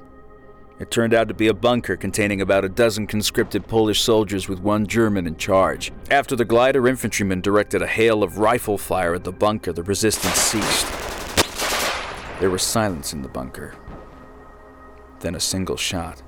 It 0.81 0.91
turned 0.91 1.15
out 1.15 1.29
to 1.29 1.35
be 1.35 1.47
a 1.47 1.55
bunker 1.55 1.97
containing 1.97 2.41
about 2.41 2.65
a 2.65 2.69
dozen 2.69 3.07
conscripted 3.07 3.69
Polish 3.69 4.01
soldiers 4.01 4.49
with 4.49 4.59
one 4.59 4.85
German 4.85 5.29
in 5.29 5.37
charge. 5.37 5.93
After 6.11 6.35
the 6.35 6.45
glider 6.45 6.89
infantrymen 6.89 7.41
directed 7.41 7.81
a 7.81 7.87
hail 7.87 8.25
of 8.25 8.39
rifle 8.39 8.79
fire 8.79 9.15
at 9.15 9.23
the 9.23 9.33
bunker, 9.33 9.73
the 9.73 9.85
resistance 9.85 10.35
ceased. 10.35 10.87
There 12.41 12.51
was 12.51 12.63
silence 12.63 13.13
in 13.13 13.23
the 13.23 13.29
bunker. 13.29 13.77
Then 15.21 15.37
a 15.37 15.41
single 15.41 15.77
shot. 15.77 16.21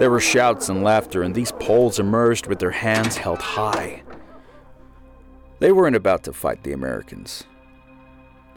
There 0.00 0.10
were 0.10 0.18
shouts 0.18 0.70
and 0.70 0.82
laughter, 0.82 1.22
and 1.22 1.34
these 1.34 1.52
Poles 1.52 1.98
emerged 1.98 2.46
with 2.46 2.58
their 2.58 2.70
hands 2.70 3.18
held 3.18 3.38
high. 3.38 4.02
They 5.58 5.72
weren't 5.72 5.94
about 5.94 6.22
to 6.22 6.32
fight 6.32 6.64
the 6.64 6.72
Americans. 6.72 7.44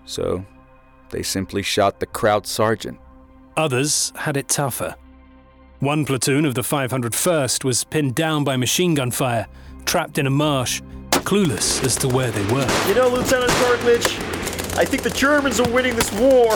So, 0.06 0.46
they 1.10 1.22
simply 1.22 1.62
shot 1.62 2.00
the 2.00 2.06
crowd 2.06 2.48
sergeant. 2.48 2.98
Others 3.58 4.14
had 4.16 4.38
it 4.38 4.48
tougher. 4.48 4.96
One 5.80 6.06
platoon 6.06 6.46
of 6.46 6.56
the 6.56 6.62
501st 6.62 7.66
was 7.66 7.84
pinned 7.84 8.16
down 8.16 8.46
by 8.46 8.56
machine 8.56 8.94
gun 8.94 9.12
fire, 9.12 9.48
trapped 9.84 10.18
in 10.18 10.28
a 10.28 10.30
marsh, 10.30 10.82
clueless 11.12 11.84
as 11.84 11.98
to 11.98 12.08
where 12.08 12.32
they 12.32 12.54
were. 12.54 12.70
You 12.88 12.96
know, 12.96 13.10
Lieutenant 13.10 13.52
Cartledge, 13.52 14.18
I 14.78 14.86
think 14.86 15.04
the 15.04 15.10
Germans 15.10 15.60
are 15.60 15.70
winning 15.70 15.98
this 15.98 16.14
war. 16.14 16.56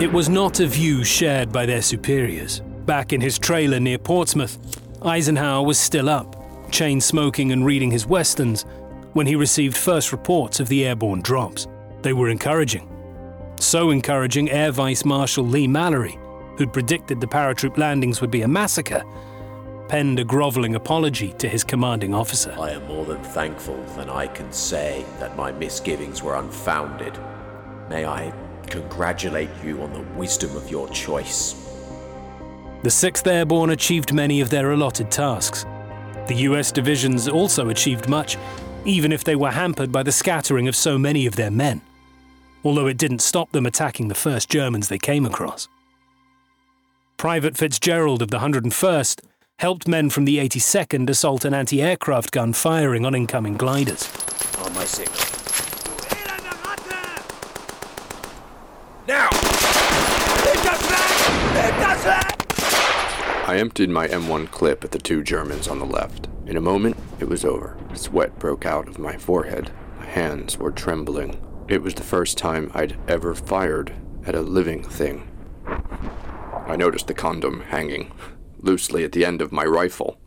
It 0.00 0.12
was 0.12 0.28
not 0.28 0.60
a 0.60 0.68
view 0.68 1.02
shared 1.02 1.50
by 1.50 1.66
their 1.66 1.82
superiors. 1.82 2.62
Back 2.86 3.12
in 3.12 3.20
his 3.20 3.36
trailer 3.36 3.80
near 3.80 3.98
Portsmouth, 3.98 4.58
Eisenhower 5.02 5.66
was 5.66 5.76
still 5.76 6.08
up, 6.08 6.36
chain 6.70 7.00
smoking 7.00 7.50
and 7.50 7.66
reading 7.66 7.90
his 7.90 8.06
westerns, 8.06 8.64
when 9.12 9.26
he 9.26 9.34
received 9.34 9.76
first 9.76 10.12
reports 10.12 10.60
of 10.60 10.68
the 10.68 10.86
airborne 10.86 11.20
drops. 11.20 11.66
They 12.02 12.12
were 12.12 12.28
encouraging. 12.28 12.88
So 13.58 13.90
encouraging 13.90 14.50
Air 14.50 14.70
Vice 14.70 15.04
Marshal 15.04 15.44
Leigh-Mallory, 15.44 16.16
who'd 16.56 16.72
predicted 16.72 17.20
the 17.20 17.26
paratroop 17.26 17.76
landings 17.76 18.20
would 18.20 18.30
be 18.30 18.42
a 18.42 18.48
massacre, 18.48 19.02
penned 19.88 20.20
a 20.20 20.24
groveling 20.24 20.76
apology 20.76 21.32
to 21.38 21.48
his 21.48 21.64
commanding 21.64 22.14
officer. 22.14 22.54
I 22.56 22.70
am 22.70 22.86
more 22.86 23.04
than 23.04 23.22
thankful 23.22 23.82
that 23.96 24.08
I 24.08 24.28
can 24.28 24.52
say 24.52 25.04
that 25.18 25.36
my 25.36 25.50
misgivings 25.50 26.22
were 26.22 26.36
unfounded. 26.36 27.18
May 27.88 28.06
I 28.06 28.32
congratulate 28.68 29.50
you 29.64 29.82
on 29.82 29.92
the 29.92 30.02
wisdom 30.16 30.56
of 30.56 30.70
your 30.70 30.88
choice. 30.90 31.65
The 32.82 32.90
6th 32.90 33.26
Airborne 33.26 33.70
achieved 33.70 34.12
many 34.12 34.40
of 34.40 34.50
their 34.50 34.72
allotted 34.72 35.10
tasks. 35.10 35.64
The 36.28 36.36
US 36.48 36.70
divisions 36.70 37.28
also 37.28 37.68
achieved 37.70 38.08
much, 38.08 38.36
even 38.84 39.12
if 39.12 39.24
they 39.24 39.34
were 39.34 39.50
hampered 39.50 39.90
by 39.90 40.02
the 40.02 40.12
scattering 40.12 40.68
of 40.68 40.76
so 40.76 40.98
many 40.98 41.26
of 41.26 41.36
their 41.36 41.50
men, 41.50 41.80
although 42.64 42.86
it 42.86 42.98
didn't 42.98 43.20
stop 43.20 43.50
them 43.52 43.66
attacking 43.66 44.08
the 44.08 44.14
first 44.14 44.48
Germans 44.48 44.88
they 44.88 44.98
came 44.98 45.24
across. 45.24 45.68
Private 47.16 47.56
Fitzgerald 47.56 48.22
of 48.22 48.30
the 48.30 48.38
101st 48.38 49.22
helped 49.58 49.88
men 49.88 50.10
from 50.10 50.26
the 50.26 50.38
82nd 50.38 51.08
assault 51.08 51.44
an 51.44 51.54
anti 51.54 51.82
aircraft 51.82 52.30
gun 52.30 52.52
firing 52.52 53.06
on 53.06 53.14
incoming 53.14 53.56
gliders. 53.56 54.08
On 54.62 54.72
my 54.74 54.84
signal. 54.84 55.16
Now! 59.08 59.30
I 63.46 63.58
emptied 63.58 63.90
my 63.90 64.08
M1 64.08 64.50
clip 64.50 64.82
at 64.82 64.90
the 64.90 64.98
two 64.98 65.22
Germans 65.22 65.68
on 65.68 65.78
the 65.78 65.86
left. 65.86 66.26
In 66.46 66.56
a 66.56 66.60
moment, 66.60 66.96
it 67.20 67.28
was 67.28 67.44
over. 67.44 67.78
Sweat 67.94 68.36
broke 68.40 68.66
out 68.66 68.88
of 68.88 68.98
my 68.98 69.16
forehead. 69.16 69.70
My 70.00 70.06
hands 70.06 70.58
were 70.58 70.72
trembling. 70.72 71.40
It 71.68 71.80
was 71.80 71.94
the 71.94 72.02
first 72.02 72.36
time 72.36 72.72
I'd 72.74 72.98
ever 73.06 73.36
fired 73.36 73.92
at 74.26 74.34
a 74.34 74.40
living 74.40 74.82
thing. 74.82 75.28
I 75.64 76.74
noticed 76.74 77.06
the 77.06 77.14
condom 77.14 77.60
hanging 77.60 78.10
loosely 78.58 79.04
at 79.04 79.12
the 79.12 79.24
end 79.24 79.40
of 79.40 79.52
my 79.52 79.64
rifle. 79.64 80.18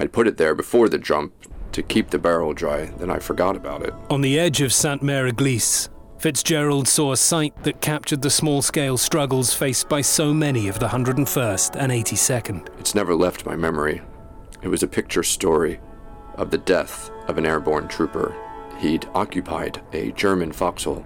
I'd 0.00 0.12
put 0.12 0.26
it 0.26 0.36
there 0.36 0.56
before 0.56 0.88
the 0.88 0.98
jump 0.98 1.32
to 1.70 1.84
keep 1.84 2.10
the 2.10 2.18
barrel 2.18 2.52
dry, 2.52 2.86
then 2.98 3.12
I 3.12 3.20
forgot 3.20 3.54
about 3.54 3.84
it. 3.84 3.94
On 4.10 4.22
the 4.22 4.40
edge 4.40 4.60
of 4.60 4.72
Sainte 4.72 5.02
Mère 5.02 5.30
Église, 5.30 5.88
Fitzgerald 6.24 6.88
saw 6.88 7.12
a 7.12 7.18
sight 7.18 7.54
that 7.64 7.82
captured 7.82 8.22
the 8.22 8.30
small 8.30 8.62
scale 8.62 8.96
struggles 8.96 9.52
faced 9.52 9.90
by 9.90 10.00
so 10.00 10.32
many 10.32 10.68
of 10.68 10.78
the 10.78 10.86
101st 10.86 11.76
and 11.76 11.92
82nd. 11.92 12.66
It's 12.80 12.94
never 12.94 13.14
left 13.14 13.44
my 13.44 13.56
memory. 13.56 14.00
It 14.62 14.68
was 14.68 14.82
a 14.82 14.88
picture 14.88 15.22
story 15.22 15.80
of 16.36 16.50
the 16.50 16.56
death 16.56 17.10
of 17.28 17.36
an 17.36 17.44
airborne 17.44 17.88
trooper. 17.88 18.34
He'd 18.78 19.06
occupied 19.14 19.82
a 19.92 20.12
German 20.12 20.52
foxhole 20.52 21.04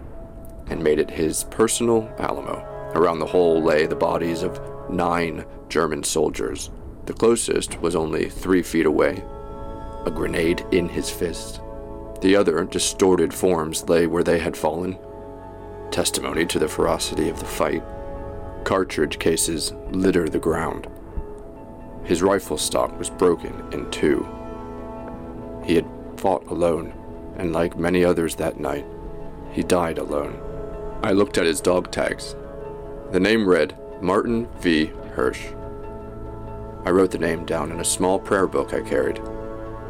and 0.68 0.84
made 0.84 1.00
it 1.00 1.10
his 1.10 1.42
personal 1.42 2.08
Alamo. 2.20 2.62
Around 2.94 3.18
the 3.18 3.26
hole 3.26 3.60
lay 3.60 3.86
the 3.86 3.96
bodies 3.96 4.44
of 4.44 4.60
nine 4.88 5.44
German 5.68 6.04
soldiers. 6.04 6.70
The 7.06 7.12
closest 7.12 7.80
was 7.80 7.96
only 7.96 8.30
three 8.30 8.62
feet 8.62 8.86
away, 8.86 9.24
a 10.06 10.12
grenade 10.12 10.64
in 10.70 10.88
his 10.88 11.10
fist. 11.10 11.60
The 12.20 12.36
other 12.36 12.62
distorted 12.62 13.34
forms 13.34 13.88
lay 13.88 14.06
where 14.06 14.24
they 14.24 14.38
had 14.38 14.56
fallen, 14.56 14.96
testimony 15.91 16.47
to 16.47 16.59
the 16.59 16.68
ferocity 16.68 17.28
of 17.28 17.39
the 17.41 17.47
fight. 17.47 17.82
Cartridge 18.64 19.18
cases 19.18 19.72
litter 19.91 20.28
the 20.28 20.39
ground. 20.39 20.89
His 22.05 22.22
rifle 22.22 22.59
stock 22.59 22.99
was 22.99 23.11
broken 23.11 23.64
in 23.72 23.91
two. 23.91 24.26
He 25.64 25.74
had 25.74 25.86
fought 26.16 26.47
alone, 26.47 26.93
and 27.36 27.53
like 27.53 27.76
many 27.76 28.05
others 28.05 28.34
that 28.36 28.61
night, 28.61 28.86
he 29.53 29.62
died 29.62 29.99
alone. 29.99 30.41
I 31.03 31.12
looked 31.12 31.39
at 31.39 31.47
his 31.47 31.61
dog 31.61 31.91
tags. 31.91 32.34
The 33.12 33.20
name 33.20 33.49
read 33.49 33.76
Martin 34.03 34.49
V. 34.61 34.86
Hirsch. 35.14 35.47
I 36.84 36.91
wrote 36.91 37.11
the 37.11 37.18
name 37.18 37.45
down 37.45 37.72
in 37.72 37.80
a 37.80 37.84
small 37.84 38.18
prayer 38.18 38.47
book 38.47 38.72
I 38.72 38.80
carried, 38.80 39.18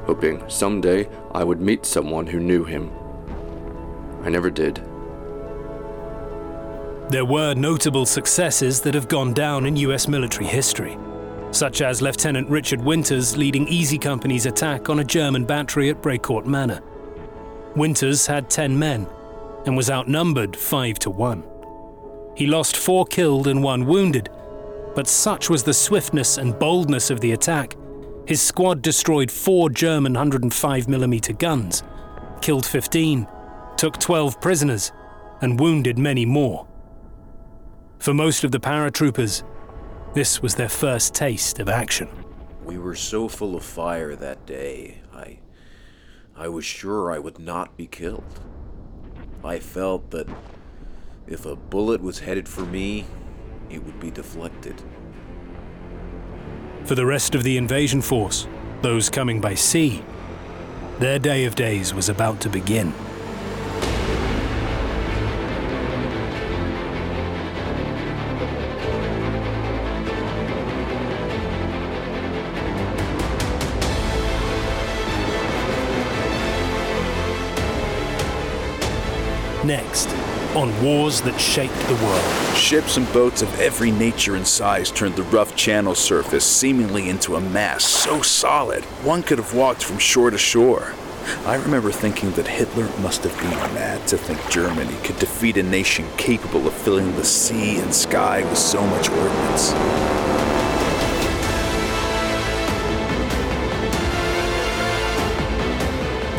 hoping 0.06 0.42
someday 0.48 1.08
I 1.32 1.44
would 1.44 1.60
meet 1.60 1.84
someone 1.84 2.26
who 2.26 2.40
knew 2.40 2.64
him. 2.64 2.90
I 4.22 4.30
never 4.30 4.50
did. 4.50 4.87
There 7.10 7.24
were 7.24 7.54
notable 7.54 8.04
successes 8.04 8.82
that 8.82 8.92
have 8.92 9.08
gone 9.08 9.32
down 9.32 9.64
in 9.64 9.76
US 9.76 10.06
military 10.08 10.44
history, 10.44 10.98
such 11.52 11.80
as 11.80 12.02
Lieutenant 12.02 12.50
Richard 12.50 12.82
Winters 12.82 13.34
leading 13.34 13.66
Easy 13.66 13.96
Company's 13.96 14.44
attack 14.44 14.90
on 14.90 14.98
a 14.98 15.04
German 15.04 15.46
battery 15.46 15.88
at 15.88 16.02
Brecourt 16.02 16.44
Manor. 16.44 16.82
Winters 17.74 18.26
had 18.26 18.50
10 18.50 18.78
men 18.78 19.06
and 19.64 19.74
was 19.74 19.88
outnumbered 19.88 20.54
5 20.54 20.98
to 20.98 21.10
1. 21.10 21.44
He 22.36 22.46
lost 22.46 22.76
4 22.76 23.06
killed 23.06 23.48
and 23.48 23.62
1 23.62 23.86
wounded, 23.86 24.28
but 24.94 25.08
such 25.08 25.48
was 25.48 25.62
the 25.62 25.72
swiftness 25.72 26.36
and 26.36 26.58
boldness 26.58 27.08
of 27.08 27.20
the 27.20 27.32
attack, 27.32 27.74
his 28.26 28.42
squad 28.42 28.82
destroyed 28.82 29.30
4 29.30 29.70
German 29.70 30.12
105mm 30.12 31.38
guns, 31.38 31.82
killed 32.42 32.66
15, 32.66 33.26
took 33.78 33.98
12 33.98 34.42
prisoners, 34.42 34.92
and 35.40 35.58
wounded 35.58 35.98
many 35.98 36.26
more. 36.26 36.66
For 37.98 38.14
most 38.14 38.44
of 38.44 38.52
the 38.52 38.60
paratroopers, 38.60 39.42
this 40.14 40.40
was 40.40 40.54
their 40.54 40.68
first 40.68 41.14
taste 41.14 41.58
of 41.58 41.68
action. 41.68 42.08
We 42.64 42.78
were 42.78 42.94
so 42.94 43.28
full 43.28 43.56
of 43.56 43.64
fire 43.64 44.14
that 44.14 44.46
day, 44.46 45.00
I. 45.12 45.38
I 46.36 46.48
was 46.48 46.64
sure 46.64 47.10
I 47.10 47.18
would 47.18 47.40
not 47.40 47.76
be 47.76 47.88
killed. 47.88 48.40
I 49.42 49.58
felt 49.58 50.10
that 50.12 50.28
if 51.26 51.44
a 51.44 51.56
bullet 51.56 52.00
was 52.00 52.20
headed 52.20 52.48
for 52.48 52.64
me, 52.64 53.06
it 53.68 53.84
would 53.84 53.98
be 53.98 54.12
deflected. 54.12 54.80
For 56.84 56.94
the 56.94 57.04
rest 57.04 57.34
of 57.34 57.42
the 57.42 57.56
invasion 57.56 58.00
force, 58.00 58.46
those 58.82 59.10
coming 59.10 59.40
by 59.40 59.54
sea, 59.54 60.04
their 61.00 61.18
day 61.18 61.44
of 61.44 61.56
days 61.56 61.92
was 61.92 62.08
about 62.08 62.40
to 62.42 62.48
begin. 62.48 62.94
Next, 79.68 80.08
on 80.56 80.82
wars 80.82 81.20
that 81.20 81.38
shaped 81.38 81.78
the 81.88 81.94
world. 81.96 82.56
Ships 82.56 82.96
and 82.96 83.12
boats 83.12 83.42
of 83.42 83.60
every 83.60 83.90
nature 83.90 84.34
and 84.34 84.46
size 84.46 84.90
turned 84.90 85.14
the 85.16 85.24
rough 85.24 85.54
channel 85.56 85.94
surface 85.94 86.46
seemingly 86.46 87.10
into 87.10 87.36
a 87.36 87.40
mass 87.42 87.84
so 87.84 88.22
solid 88.22 88.82
one 89.04 89.22
could 89.22 89.36
have 89.36 89.52
walked 89.52 89.84
from 89.84 89.98
shore 89.98 90.30
to 90.30 90.38
shore. 90.38 90.94
I 91.44 91.56
remember 91.56 91.90
thinking 91.90 92.30
that 92.30 92.48
Hitler 92.48 92.88
must 93.00 93.24
have 93.24 93.36
been 93.36 93.74
mad 93.74 94.08
to 94.08 94.16
think 94.16 94.40
Germany 94.50 94.96
could 95.04 95.18
defeat 95.18 95.58
a 95.58 95.62
nation 95.62 96.06
capable 96.16 96.66
of 96.66 96.72
filling 96.72 97.14
the 97.16 97.24
sea 97.26 97.76
and 97.78 97.94
sky 97.94 98.44
with 98.44 98.56
so 98.56 98.82
much 98.86 99.10
ordnance. 99.10 99.74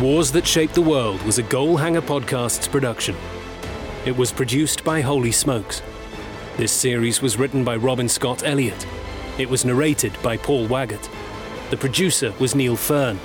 Wars 0.00 0.32
That 0.32 0.46
Shaped 0.46 0.74
the 0.74 0.80
World 0.80 1.20
was 1.24 1.38
a 1.38 1.42
Goalhanger 1.42 2.00
Podcasts 2.00 2.70
production. 2.70 3.14
It 4.06 4.16
was 4.16 4.32
produced 4.32 4.82
by 4.82 5.02
Holy 5.02 5.30
Smokes. 5.30 5.82
This 6.56 6.72
series 6.72 7.20
was 7.20 7.38
written 7.38 7.64
by 7.64 7.76
Robin 7.76 8.08
Scott 8.08 8.42
Elliot. 8.42 8.86
It 9.36 9.50
was 9.50 9.66
narrated 9.66 10.16
by 10.22 10.38
Paul 10.38 10.66
Waggott. 10.68 11.06
The 11.68 11.76
producer 11.76 12.32
was 12.38 12.54
Neil 12.54 12.76
Fearn. 12.76 13.20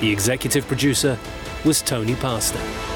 The 0.00 0.10
executive 0.10 0.66
producer 0.66 1.18
was 1.66 1.82
Tony 1.82 2.14
Pastor. 2.14 2.95